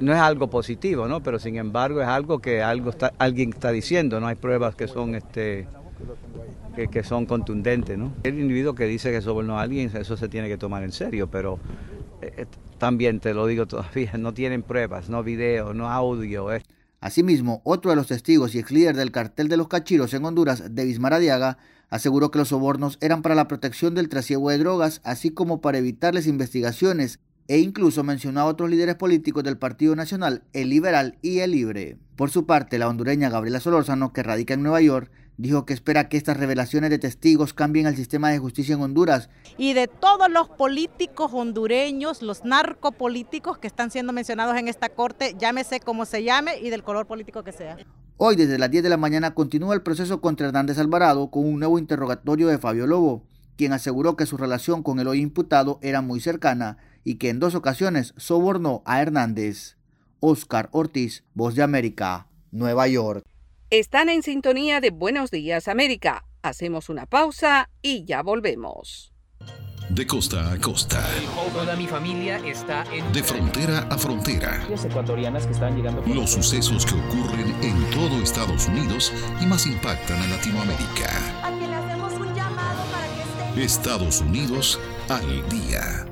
no 0.00 0.12
es 0.12 0.18
algo 0.18 0.50
positivo, 0.50 1.08
¿no? 1.08 1.22
Pero 1.22 1.38
sin 1.38 1.56
embargo 1.56 2.00
es 2.00 2.08
algo 2.08 2.40
que 2.40 2.62
algo 2.62 2.90
está, 2.90 3.12
alguien 3.18 3.50
está 3.50 3.70
diciendo, 3.70 4.20
no 4.20 4.26
hay 4.26 4.34
pruebas 4.34 4.74
que 4.74 4.88
son 4.88 5.14
este 5.14 5.66
que, 6.90 7.04
son 7.04 7.26
contundentes, 7.26 7.96
¿no? 7.96 8.12
El 8.24 8.38
individuo 8.38 8.74
que 8.74 8.86
dice 8.86 9.12
que 9.12 9.20
sobornó 9.20 9.58
a 9.58 9.62
alguien, 9.62 9.90
eso 9.94 10.16
se 10.16 10.28
tiene 10.28 10.48
que 10.48 10.58
tomar 10.58 10.82
en 10.82 10.92
serio, 10.92 11.28
pero 11.30 11.58
eh, 12.20 12.32
eh, 12.36 12.46
también 12.78 13.20
te 13.20 13.32
lo 13.32 13.46
digo 13.46 13.66
todavía, 13.66 14.12
no 14.18 14.34
tienen 14.34 14.62
pruebas, 14.62 15.08
no 15.08 15.22
video, 15.22 15.72
no 15.72 15.88
audio. 15.88 16.48
Asimismo, 17.00 17.60
otro 17.64 17.90
de 17.90 17.96
los 17.96 18.08
testigos 18.08 18.54
y 18.54 18.58
ex 18.58 18.70
líder 18.70 18.96
del 18.96 19.12
cartel 19.12 19.48
de 19.48 19.56
los 19.56 19.68
cachiros 19.68 20.14
en 20.14 20.24
Honduras, 20.24 20.74
Davis 20.74 20.98
Maradiaga, 20.98 21.58
aseguró 21.90 22.30
que 22.30 22.38
los 22.38 22.48
sobornos 22.48 22.98
eran 23.00 23.22
para 23.22 23.34
la 23.34 23.46
protección 23.46 23.94
del 23.94 24.08
trasiego 24.08 24.50
de 24.50 24.58
drogas, 24.58 25.00
así 25.04 25.30
como 25.30 25.60
para 25.60 25.78
evitarles 25.78 26.26
investigaciones 26.26 27.20
e 27.48 27.58
incluso 27.58 28.02
mencionó 28.02 28.40
a 28.40 28.44
otros 28.46 28.70
líderes 28.70 28.94
políticos 28.94 29.44
del 29.44 29.58
Partido 29.58 29.94
Nacional, 29.94 30.44
el 30.52 30.70
Liberal 30.70 31.18
y 31.22 31.40
el 31.40 31.50
Libre. 31.50 31.98
Por 32.16 32.30
su 32.30 32.46
parte, 32.46 32.78
la 32.78 32.88
hondureña 32.88 33.28
Gabriela 33.28 33.60
Solórzano, 33.60 34.12
que 34.12 34.22
radica 34.22 34.54
en 34.54 34.62
Nueva 34.62 34.80
York, 34.80 35.10
dijo 35.36 35.66
que 35.66 35.74
espera 35.74 36.08
que 36.08 36.16
estas 36.16 36.36
revelaciones 36.36 36.90
de 36.90 36.98
testigos 36.98 37.52
cambien 37.52 37.86
el 37.86 37.96
sistema 37.96 38.30
de 38.30 38.38
justicia 38.38 38.74
en 38.74 38.82
Honduras. 38.82 39.28
Y 39.58 39.74
de 39.74 39.88
todos 39.88 40.30
los 40.30 40.48
políticos 40.48 41.32
hondureños, 41.34 42.22
los 42.22 42.44
narcopolíticos 42.44 43.58
que 43.58 43.66
están 43.66 43.90
siendo 43.90 44.12
mencionados 44.12 44.56
en 44.56 44.68
esta 44.68 44.88
corte, 44.88 45.34
llámese 45.38 45.80
como 45.80 46.04
se 46.04 46.22
llame 46.22 46.58
y 46.60 46.70
del 46.70 46.82
color 46.82 47.06
político 47.06 47.42
que 47.42 47.52
sea. 47.52 47.76
Hoy 48.16 48.36
desde 48.36 48.58
las 48.58 48.70
10 48.70 48.84
de 48.84 48.90
la 48.90 48.96
mañana 48.96 49.34
continúa 49.34 49.74
el 49.74 49.82
proceso 49.82 50.20
contra 50.20 50.46
Hernández 50.46 50.78
Alvarado 50.78 51.30
con 51.30 51.44
un 51.44 51.58
nuevo 51.58 51.80
interrogatorio 51.80 52.46
de 52.46 52.58
Fabio 52.58 52.86
Lobo, 52.86 53.24
quien 53.56 53.72
aseguró 53.72 54.16
que 54.16 54.26
su 54.26 54.36
relación 54.36 54.84
con 54.84 55.00
el 55.00 55.08
hoy 55.08 55.20
imputado 55.20 55.80
era 55.82 56.00
muy 56.00 56.20
cercana 56.20 56.78
y 57.04 57.16
que 57.16 57.28
en 57.28 57.38
dos 57.38 57.54
ocasiones 57.54 58.14
sobornó 58.16 58.82
a 58.84 59.00
Hernández. 59.00 59.76
Oscar 60.20 60.70
Ortiz, 60.72 61.22
Voz 61.34 61.54
de 61.54 61.62
América, 61.62 62.28
Nueva 62.50 62.88
York. 62.88 63.24
Están 63.68 64.08
en 64.08 64.22
sintonía 64.22 64.80
de 64.80 64.90
Buenos 64.90 65.30
Días 65.30 65.68
América. 65.68 66.24
Hacemos 66.42 66.88
una 66.88 67.06
pausa 67.06 67.70
y 67.82 68.04
ya 68.04 68.22
volvemos. 68.22 69.12
De 69.90 70.06
costa 70.06 70.50
a 70.50 70.58
costa. 70.58 71.06
Toda 71.52 71.76
mi 71.76 71.86
familia 71.86 72.38
está 72.38 72.84
en... 72.90 73.12
De 73.12 73.22
frontera 73.22 73.80
a 73.90 73.98
frontera. 73.98 74.66
ecuatorianas 74.70 75.46
que 75.46 75.52
están 75.52 75.76
llegando... 75.76 76.02
Los 76.06 76.30
sucesos 76.30 76.86
que 76.86 76.94
ocurren 76.94 77.54
en 77.62 77.90
todo 77.90 78.22
Estados 78.22 78.66
Unidos 78.66 79.12
y 79.42 79.46
más 79.46 79.66
impactan 79.66 80.22
a 80.22 80.26
Latinoamérica. 80.28 81.10
Aquí 81.42 81.66
le 81.66 81.74
hacemos 81.74 82.12
un 82.14 82.34
llamado 82.34 82.82
para 82.90 83.06
que 83.14 83.22
esté... 83.50 83.62
Estados 83.62 84.20
Unidos 84.22 84.80
al 85.10 85.48
día. 85.50 86.06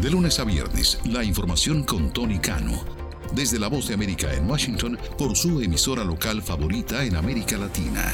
De 0.00 0.10
lunes 0.10 0.40
a 0.40 0.44
viernes, 0.44 0.98
la 1.04 1.22
información 1.22 1.84
con 1.84 2.12
Tony 2.12 2.38
Cano. 2.38 2.82
Desde 3.32 3.60
la 3.60 3.68
voz 3.68 3.86
de 3.88 3.94
América 3.94 4.34
en 4.34 4.50
Washington 4.50 4.98
por 5.16 5.36
su 5.36 5.60
emisora 5.60 6.02
local 6.02 6.42
favorita 6.42 7.04
en 7.04 7.14
América 7.14 7.56
Latina. 7.56 8.12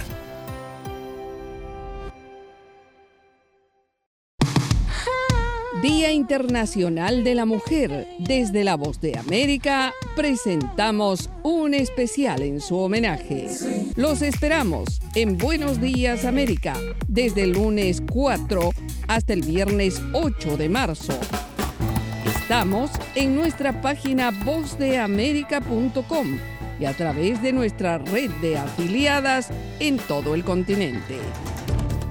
Día 5.82 6.12
Internacional 6.12 7.24
de 7.24 7.34
la 7.34 7.46
Mujer. 7.46 8.06
Desde 8.18 8.62
la 8.62 8.76
Voz 8.76 9.00
de 9.00 9.16
América 9.16 9.94
presentamos 10.14 11.30
un 11.42 11.72
especial 11.72 12.42
en 12.42 12.60
su 12.60 12.76
homenaje. 12.76 13.48
Los 13.96 14.20
esperamos 14.20 15.00
en 15.14 15.38
Buenos 15.38 15.80
Días 15.80 16.26
América 16.26 16.76
desde 17.08 17.44
el 17.44 17.52
lunes 17.52 18.02
4 18.12 18.70
hasta 19.08 19.32
el 19.32 19.40
viernes 19.40 20.02
8 20.12 20.58
de 20.58 20.68
marzo. 20.68 21.18
Estamos 22.50 22.90
en 23.14 23.36
nuestra 23.36 23.80
página 23.80 24.32
vozdeamerica.com 24.32 26.38
y 26.80 26.84
a 26.84 26.92
través 26.94 27.40
de 27.42 27.52
nuestra 27.52 27.98
red 27.98 28.28
de 28.40 28.58
afiliadas 28.58 29.50
en 29.78 29.98
todo 29.98 30.34
el 30.34 30.42
continente. 30.42 31.20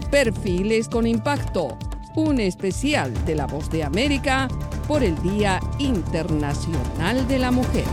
Perfiles 0.10 0.88
con 0.88 1.08
impacto 1.08 1.78
un 2.15 2.39
especial 2.39 3.13
de 3.25 3.36
La 3.36 3.47
Voz 3.47 3.69
de 3.69 3.84
América 3.84 4.47
por 4.88 5.04
el 5.04 5.21
Día 5.21 5.60
Internacional 5.78 7.28
de 7.28 7.38
la 7.38 7.52
Mujer. 7.52 7.84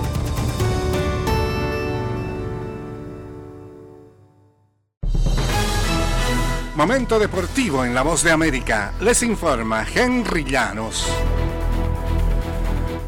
Momento 6.76 7.18
deportivo 7.18 7.84
en 7.84 7.92
La 7.92 8.02
Voz 8.02 8.22
de 8.22 8.30
América. 8.30 8.94
Les 9.00 9.24
informa 9.24 9.84
Henry 9.92 10.44
Llanos. 10.44 11.08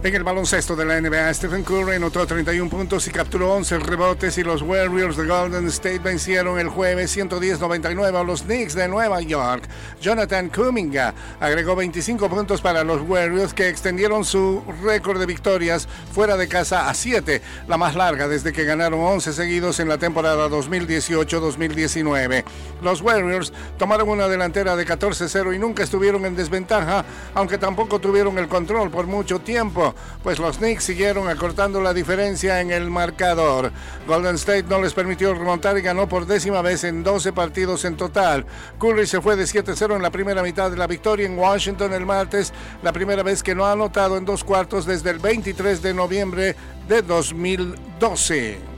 En 0.00 0.14
el 0.14 0.22
baloncesto 0.22 0.76
de 0.76 0.84
la 0.84 1.00
NBA, 1.00 1.34
Stephen 1.34 1.64
Curry 1.64 1.96
anotó 1.96 2.24
31 2.24 2.70
puntos 2.70 3.08
y 3.08 3.10
capturó 3.10 3.52
11 3.54 3.80
rebotes 3.80 4.38
y 4.38 4.44
los 4.44 4.62
Warriors 4.62 5.16
de 5.16 5.26
Golden 5.26 5.66
State 5.66 5.98
vencieron 5.98 6.60
el 6.60 6.68
jueves 6.68 7.16
110-99 7.16 8.14
a 8.14 8.22
los 8.22 8.42
Knicks 8.42 8.74
de 8.74 8.86
Nueva 8.86 9.20
York. 9.22 9.64
Jonathan 10.00 10.50
Kuminga 10.50 11.12
agregó 11.40 11.74
25 11.74 12.28
puntos 12.30 12.60
para 12.60 12.84
los 12.84 13.02
Warriors 13.02 13.52
que 13.52 13.68
extendieron 13.68 14.24
su 14.24 14.62
récord 14.84 15.18
de 15.18 15.26
victorias 15.26 15.88
fuera 16.12 16.36
de 16.36 16.46
casa 16.46 16.88
a 16.88 16.94
7, 16.94 17.42
la 17.66 17.76
más 17.76 17.96
larga 17.96 18.28
desde 18.28 18.52
que 18.52 18.64
ganaron 18.64 19.00
11 19.00 19.32
seguidos 19.32 19.80
en 19.80 19.88
la 19.88 19.98
temporada 19.98 20.48
2018-2019. 20.48 22.44
Los 22.82 23.02
Warriors 23.02 23.52
tomaron 23.76 24.10
una 24.10 24.28
delantera 24.28 24.76
de 24.76 24.86
14-0 24.86 25.56
y 25.56 25.58
nunca 25.58 25.82
estuvieron 25.82 26.24
en 26.24 26.36
desventaja, 26.36 27.04
aunque 27.34 27.58
tampoco 27.58 27.98
tuvieron 27.98 28.38
el 28.38 28.46
control 28.46 28.90
por 28.90 29.08
mucho 29.08 29.40
tiempo 29.40 29.87
pues 30.22 30.38
los 30.38 30.58
Knicks 30.58 30.84
siguieron 30.84 31.28
acortando 31.28 31.80
la 31.80 31.94
diferencia 31.94 32.60
en 32.60 32.70
el 32.70 32.90
marcador. 32.90 33.72
Golden 34.06 34.36
State 34.36 34.64
no 34.64 34.80
les 34.80 34.94
permitió 34.94 35.34
remontar 35.34 35.76
y 35.78 35.82
ganó 35.82 36.08
por 36.08 36.26
décima 36.26 36.62
vez 36.62 36.84
en 36.84 37.02
12 37.02 37.32
partidos 37.32 37.84
en 37.84 37.96
total. 37.96 38.46
Curry 38.78 39.06
se 39.06 39.20
fue 39.20 39.36
de 39.36 39.44
7-0 39.44 39.96
en 39.96 40.02
la 40.02 40.10
primera 40.10 40.42
mitad 40.42 40.70
de 40.70 40.76
la 40.76 40.86
victoria 40.86 41.26
en 41.26 41.38
Washington 41.38 41.92
el 41.92 42.06
martes, 42.06 42.52
la 42.82 42.92
primera 42.92 43.22
vez 43.22 43.42
que 43.42 43.54
no 43.54 43.66
ha 43.66 43.72
anotado 43.72 44.16
en 44.16 44.24
dos 44.24 44.44
cuartos 44.44 44.86
desde 44.86 45.10
el 45.10 45.18
23 45.18 45.82
de 45.82 45.94
noviembre 45.94 46.56
de 46.88 47.02
2012. 47.02 48.77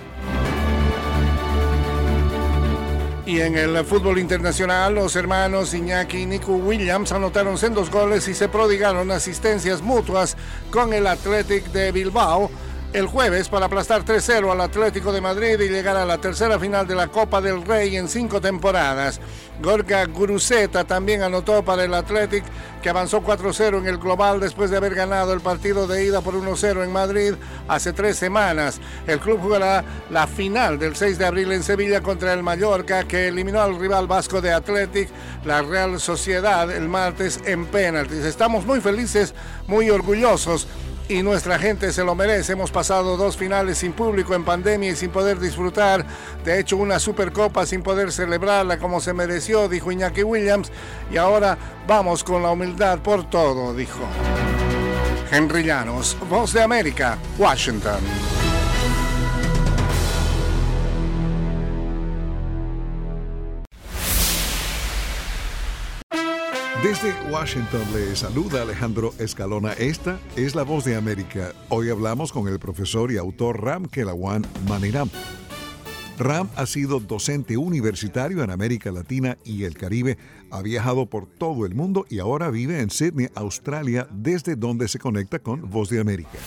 Y 3.30 3.40
en 3.40 3.56
el 3.56 3.84
fútbol 3.84 4.18
internacional, 4.18 4.96
los 4.96 5.14
hermanos 5.14 5.72
Iñaki 5.72 6.22
y 6.22 6.26
Nico 6.26 6.50
Williams 6.50 7.12
anotaron 7.12 7.58
sendos 7.58 7.88
goles 7.88 8.26
y 8.26 8.34
se 8.34 8.48
prodigaron 8.48 9.08
asistencias 9.12 9.82
mutuas 9.82 10.36
con 10.72 10.92
el 10.92 11.06
Athletic 11.06 11.66
de 11.66 11.92
Bilbao 11.92 12.50
el 12.92 13.06
jueves 13.06 13.48
para 13.48 13.66
aplastar 13.66 14.04
3-0 14.04 14.50
al 14.50 14.60
Atlético 14.60 15.12
de 15.12 15.20
Madrid 15.20 15.60
y 15.60 15.68
llegar 15.68 15.96
a 15.96 16.04
la 16.04 16.18
tercera 16.18 16.58
final 16.58 16.86
de 16.88 16.96
la 16.96 17.06
Copa 17.06 17.40
del 17.40 17.64
Rey 17.64 17.96
en 17.96 18.08
cinco 18.08 18.40
temporadas. 18.40 19.20
Gorka 19.62 20.04
Guruseta 20.06 20.84
también 20.84 21.22
anotó 21.22 21.64
para 21.64 21.84
el 21.84 21.94
Athletic 21.94 22.42
que 22.82 22.90
avanzó 22.90 23.22
4-0 23.22 23.78
en 23.78 23.86
el 23.86 23.98
global 23.98 24.40
después 24.40 24.70
de 24.70 24.78
haber 24.78 24.94
ganado 24.94 25.32
el 25.32 25.40
partido 25.40 25.86
de 25.86 26.04
ida 26.04 26.20
por 26.20 26.34
1-0 26.34 26.82
en 26.82 26.92
Madrid 26.92 27.34
hace 27.68 27.92
tres 27.92 28.16
semanas. 28.16 28.80
El 29.06 29.20
club 29.20 29.40
jugará 29.40 29.84
la 30.10 30.26
final 30.26 30.78
del 30.78 30.96
6 30.96 31.18
de 31.18 31.26
abril 31.26 31.52
en 31.52 31.62
Sevilla 31.62 32.00
contra 32.00 32.32
el 32.32 32.42
Mallorca 32.42 33.04
que 33.04 33.28
eliminó 33.28 33.60
al 33.60 33.78
rival 33.78 34.08
vasco 34.08 34.40
de 34.40 34.52
Athletic, 34.52 35.10
la 35.44 35.62
Real 35.62 36.00
Sociedad, 36.00 36.70
el 36.70 36.88
martes 36.88 37.40
en 37.44 37.66
penaltis. 37.66 38.24
Estamos 38.24 38.66
muy 38.66 38.80
felices, 38.80 39.34
muy 39.68 39.90
orgullosos 39.90 40.66
y 41.10 41.24
nuestra 41.24 41.58
gente 41.58 41.92
se 41.92 42.04
lo 42.04 42.14
merece. 42.14 42.52
Hemos 42.52 42.70
pasado 42.70 43.16
dos 43.16 43.36
finales 43.36 43.78
sin 43.78 43.92
público 43.92 44.34
en 44.34 44.44
pandemia 44.44 44.90
y 44.90 44.96
sin 44.96 45.10
poder 45.10 45.40
disfrutar. 45.40 46.06
De 46.44 46.60
hecho, 46.60 46.76
una 46.76 47.00
Supercopa 47.00 47.66
sin 47.66 47.82
poder 47.82 48.12
celebrarla 48.12 48.78
como 48.78 49.00
se 49.00 49.12
mereció, 49.12 49.68
dijo 49.68 49.90
Iñaki 49.90 50.22
Williams. 50.22 50.70
Y 51.10 51.16
ahora 51.16 51.58
vamos 51.86 52.22
con 52.22 52.42
la 52.42 52.50
humildad 52.50 53.00
por 53.00 53.28
todo, 53.28 53.74
dijo. 53.74 54.00
Henry 55.32 55.64
Llanos, 55.64 56.16
Voz 56.28 56.52
de 56.52 56.62
América, 56.62 57.18
Washington. 57.38 58.00
Desde 66.82 67.12
Washington 67.30 67.82
le 67.92 68.16
saluda 68.16 68.62
Alejandro 68.62 69.12
Escalona. 69.18 69.74
Esta 69.74 70.18
es 70.34 70.54
la 70.54 70.62
voz 70.62 70.82
de 70.86 70.96
América. 70.96 71.52
Hoy 71.68 71.90
hablamos 71.90 72.32
con 72.32 72.48
el 72.48 72.58
profesor 72.58 73.12
y 73.12 73.18
autor 73.18 73.62
Ram 73.62 73.84
Kelawan 73.84 74.46
Maniram. 74.66 75.10
Ram 76.18 76.48
ha 76.56 76.64
sido 76.64 76.98
docente 76.98 77.58
universitario 77.58 78.42
en 78.42 78.50
América 78.50 78.90
Latina 78.92 79.36
y 79.44 79.64
el 79.64 79.76
Caribe, 79.76 80.16
ha 80.50 80.62
viajado 80.62 81.04
por 81.04 81.26
todo 81.26 81.66
el 81.66 81.74
mundo 81.74 82.06
y 82.08 82.18
ahora 82.18 82.48
vive 82.48 82.80
en 82.80 82.88
Sydney, 82.88 83.28
Australia, 83.34 84.08
desde 84.10 84.56
donde 84.56 84.88
se 84.88 84.98
conecta 84.98 85.38
con 85.38 85.68
Voz 85.68 85.90
de 85.90 86.00
América. 86.00 86.38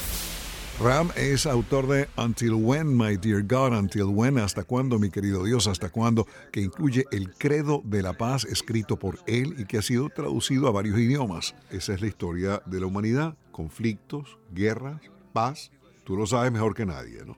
Ram 0.79 1.11
es 1.15 1.45
autor 1.45 1.87
de 1.87 2.09
Until 2.17 2.55
When, 2.55 2.97
My 2.97 3.15
Dear 3.15 3.43
God, 3.43 3.77
Until 3.77 4.05
When, 4.05 4.39
Hasta 4.39 4.63
cuándo, 4.63 4.97
mi 4.97 5.11
querido 5.11 5.43
Dios, 5.43 5.67
hasta 5.67 5.89
cuándo, 5.89 6.27
que 6.51 6.61
incluye 6.61 7.05
el 7.11 7.31
credo 7.35 7.81
de 7.85 8.01
la 8.01 8.13
paz 8.13 8.43
escrito 8.45 8.97
por 8.97 9.19
él 9.27 9.53
y 9.59 9.65
que 9.65 9.77
ha 9.77 9.81
sido 9.83 10.09
traducido 10.09 10.67
a 10.67 10.71
varios 10.71 10.97
idiomas. 10.97 11.53
Esa 11.69 11.93
es 11.93 12.01
la 12.01 12.07
historia 12.07 12.61
de 12.65 12.79
la 12.79 12.87
humanidad, 12.87 13.37
conflictos, 13.51 14.39
guerras, 14.51 14.99
paz. 15.31 15.71
Tú 16.03 16.17
lo 16.17 16.25
sabes 16.25 16.51
mejor 16.51 16.73
que 16.73 16.87
nadie, 16.87 17.23
¿no? 17.23 17.37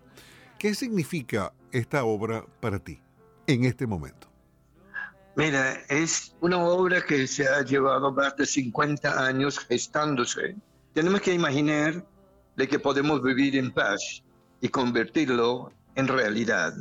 ¿Qué 0.58 0.74
significa 0.74 1.52
esta 1.74 2.06
obra 2.06 2.46
para 2.62 2.80
ti 2.80 3.02
en 3.48 3.66
este 3.66 3.86
momento? 3.86 4.30
Mira, 5.36 5.74
es 5.90 6.34
una 6.40 6.60
obra 6.60 7.06
que 7.06 7.28
se 7.28 7.46
ha 7.46 7.62
llevado 7.64 8.14
más 8.14 8.38
de 8.38 8.46
50 8.46 9.28
años 9.28 9.60
gestándose. 9.60 10.56
Tenemos 10.94 11.20
que 11.20 11.34
imaginar 11.34 12.06
de 12.56 12.68
que 12.68 12.80
podemos 12.80 13.22
vivir 13.22 13.56
en 13.56 13.72
paz 13.72 14.24
y 14.62 14.70
convertirlo 14.70 15.72
en 15.96 16.08
realidad. 16.08 16.74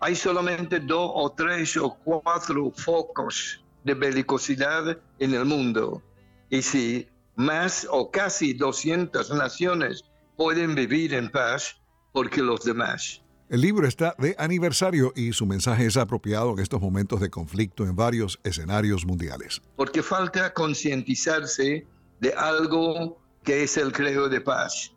Hay 0.00 0.16
solamente 0.16 0.80
dos 0.80 1.10
o 1.14 1.30
tres 1.32 1.76
o 1.76 1.96
cuatro 2.04 2.72
focos 2.74 3.62
de 3.84 3.94
belicosidad 3.94 4.98
en 5.18 5.34
el 5.34 5.44
mundo. 5.44 6.02
Y 6.48 6.62
si 6.62 7.08
más 7.36 7.86
o 7.90 8.10
casi 8.10 8.54
200 8.54 9.30
naciones 9.30 10.04
pueden 10.36 10.74
vivir 10.74 11.14
en 11.14 11.30
paz, 11.30 11.76
porque 12.12 12.42
los 12.42 12.64
demás. 12.64 13.22
El 13.50 13.62
libro 13.62 13.86
está 13.86 14.14
de 14.18 14.36
aniversario 14.38 15.12
y 15.16 15.32
su 15.32 15.44
mensaje 15.44 15.86
es 15.86 15.96
apropiado 15.96 16.52
en 16.52 16.60
estos 16.60 16.80
momentos 16.80 17.20
de 17.20 17.30
conflicto 17.30 17.84
en 17.84 17.96
varios 17.96 18.38
escenarios 18.44 19.04
mundiales. 19.04 19.60
Porque 19.76 20.02
falta 20.02 20.54
concientizarse 20.54 21.86
de 22.20 22.32
algo 22.34 23.20
que 23.42 23.64
es 23.64 23.76
el 23.76 23.92
credo 23.92 24.28
de 24.28 24.40
paz. 24.40 24.92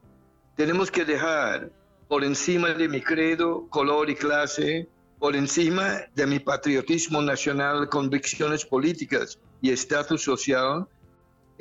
Tenemos 0.55 0.91
que 0.91 1.03
dejar 1.03 1.71
por 2.07 2.23
encima 2.23 2.69
de 2.69 2.87
mi 2.87 3.01
credo, 3.01 3.67
color 3.69 4.09
y 4.09 4.15
clase, 4.15 4.87
por 5.17 5.35
encima 5.35 6.01
de 6.13 6.27
mi 6.27 6.39
patriotismo 6.39 7.21
nacional, 7.21 7.89
convicciones 7.89 8.63
políticas 8.65 9.39
y 9.61 9.71
estatus 9.71 10.21
social, 10.21 10.87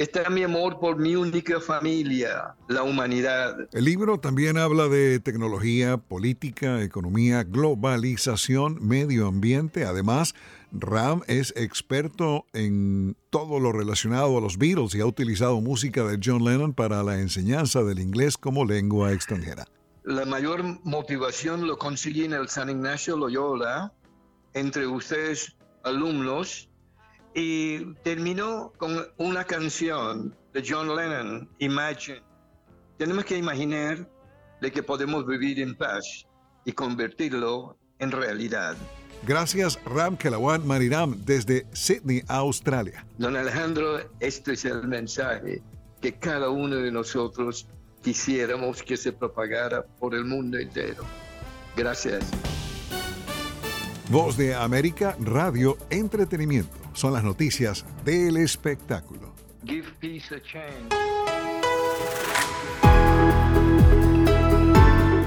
está 0.02 0.28
mi 0.30 0.42
amor 0.42 0.80
por 0.80 0.98
mi 0.98 1.14
única 1.14 1.60
familia, 1.60 2.56
la 2.68 2.82
humanidad. 2.82 3.68
El 3.72 3.84
libro 3.84 4.18
también 4.18 4.58
habla 4.58 4.88
de 4.88 5.20
tecnología, 5.20 5.96
política, 5.96 6.82
economía, 6.82 7.44
globalización, 7.44 8.78
medio 8.80 9.28
ambiente. 9.28 9.84
Además, 9.84 10.34
Ram 10.72 11.22
es 11.28 11.52
experto 11.56 12.46
en 12.52 13.16
todo 13.30 13.60
lo 13.60 13.72
relacionado 13.72 14.36
a 14.36 14.40
los 14.40 14.58
Beatles 14.58 14.94
y 14.94 15.00
ha 15.00 15.06
utilizado 15.06 15.60
música 15.60 16.04
de 16.04 16.18
John 16.22 16.44
Lennon 16.44 16.74
para 16.74 17.02
la 17.04 17.20
enseñanza 17.20 17.84
del 17.84 18.00
inglés 18.00 18.36
como 18.36 18.64
lengua 18.64 19.12
extranjera. 19.12 19.66
La 20.02 20.24
mayor 20.24 20.64
motivación 20.82 21.66
lo 21.68 21.78
conseguí 21.78 22.24
en 22.24 22.32
el 22.32 22.48
San 22.48 22.68
Ignacio 22.68 23.16
Loyola, 23.16 23.92
entre 24.52 24.88
ustedes 24.88 25.54
alumnos, 25.84 26.68
y 27.34 27.94
terminó 28.02 28.72
con 28.76 29.06
una 29.18 29.44
canción 29.44 30.36
de 30.52 30.64
John 30.66 30.94
Lennon, 30.94 31.48
Imagine. 31.58 32.22
Tenemos 32.98 33.24
que 33.24 33.36
imaginar 33.36 34.08
de 34.60 34.70
que 34.70 34.82
podemos 34.82 35.26
vivir 35.26 35.60
en 35.60 35.74
paz 35.74 36.26
y 36.64 36.72
convertirlo 36.72 37.76
en 37.98 38.10
realidad. 38.10 38.76
Gracias 39.26 39.78
Ram 39.84 40.16
Kelawan 40.16 40.66
Mariram 40.66 41.16
desde 41.24 41.66
Sydney, 41.72 42.22
Australia. 42.28 43.06
Don 43.18 43.36
Alejandro, 43.36 44.00
este 44.20 44.52
es 44.54 44.64
el 44.64 44.86
mensaje. 44.88 45.62
que 46.00 46.12
cada 46.18 46.50
uno 46.50 46.76
de 46.76 46.90
nosotros 46.90 47.68
quisiéramos 48.02 48.82
que 48.82 48.96
se 48.96 49.12
propagara 49.12 49.84
por 50.00 50.16
el 50.16 50.24
mundo 50.24 50.58
entero. 50.58 51.04
Gracias. 51.76 52.24
Voz 54.10 54.36
de 54.36 54.54
América, 54.54 55.16
Radio, 55.20 55.78
Entretenimiento. 55.88 56.81
Son 56.94 57.12
las 57.12 57.24
noticias 57.24 57.84
del 58.04 58.36
espectáculo. 58.36 59.32
Give 59.64 59.86
peace 60.00 60.34
a 60.34 60.40
chance. 60.42 61.12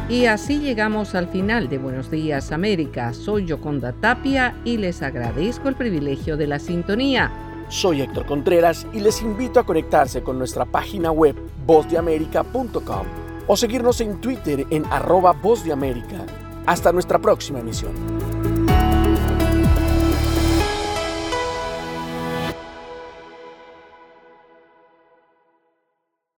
Y 0.08 0.28
así 0.28 0.60
llegamos 0.60 1.16
al 1.16 1.28
final 1.30 1.68
de 1.68 1.80
Buenos 1.80 2.12
Días 2.12 2.52
América. 2.52 3.14
Soy 3.14 3.46
Yoconda 3.48 3.92
Tapia 3.94 4.56
y 4.64 4.78
les 4.78 5.02
agradezco 5.02 5.68
el 5.68 5.76
privilegio 5.76 6.38
de 6.38 6.46
la 6.46 6.60
sintonía. 6.60 7.32
Soy 7.70 8.02
Héctor 8.02 8.28
Contreras 8.28 8.86
y 8.94 9.00
les 9.00 9.22
invito 9.24 9.60
a 9.60 9.66
conectarse 9.66 10.22
con 10.22 10.38
nuestra 10.38 10.66
página 10.66 11.12
web 11.12 11.36
vozdeamerica.com 11.66 13.08
o 13.48 13.58
seguirnos 13.58 14.00
en 14.02 14.22
Twitter 14.22 14.68
en 14.70 14.86
arroba 14.92 15.32
Voz 15.32 15.64
de 15.64 15.72
América. 15.72 16.24
Hasta 16.68 16.92
nuestra 16.92 17.18
próxima 17.20 17.60
emisión. 17.60 17.94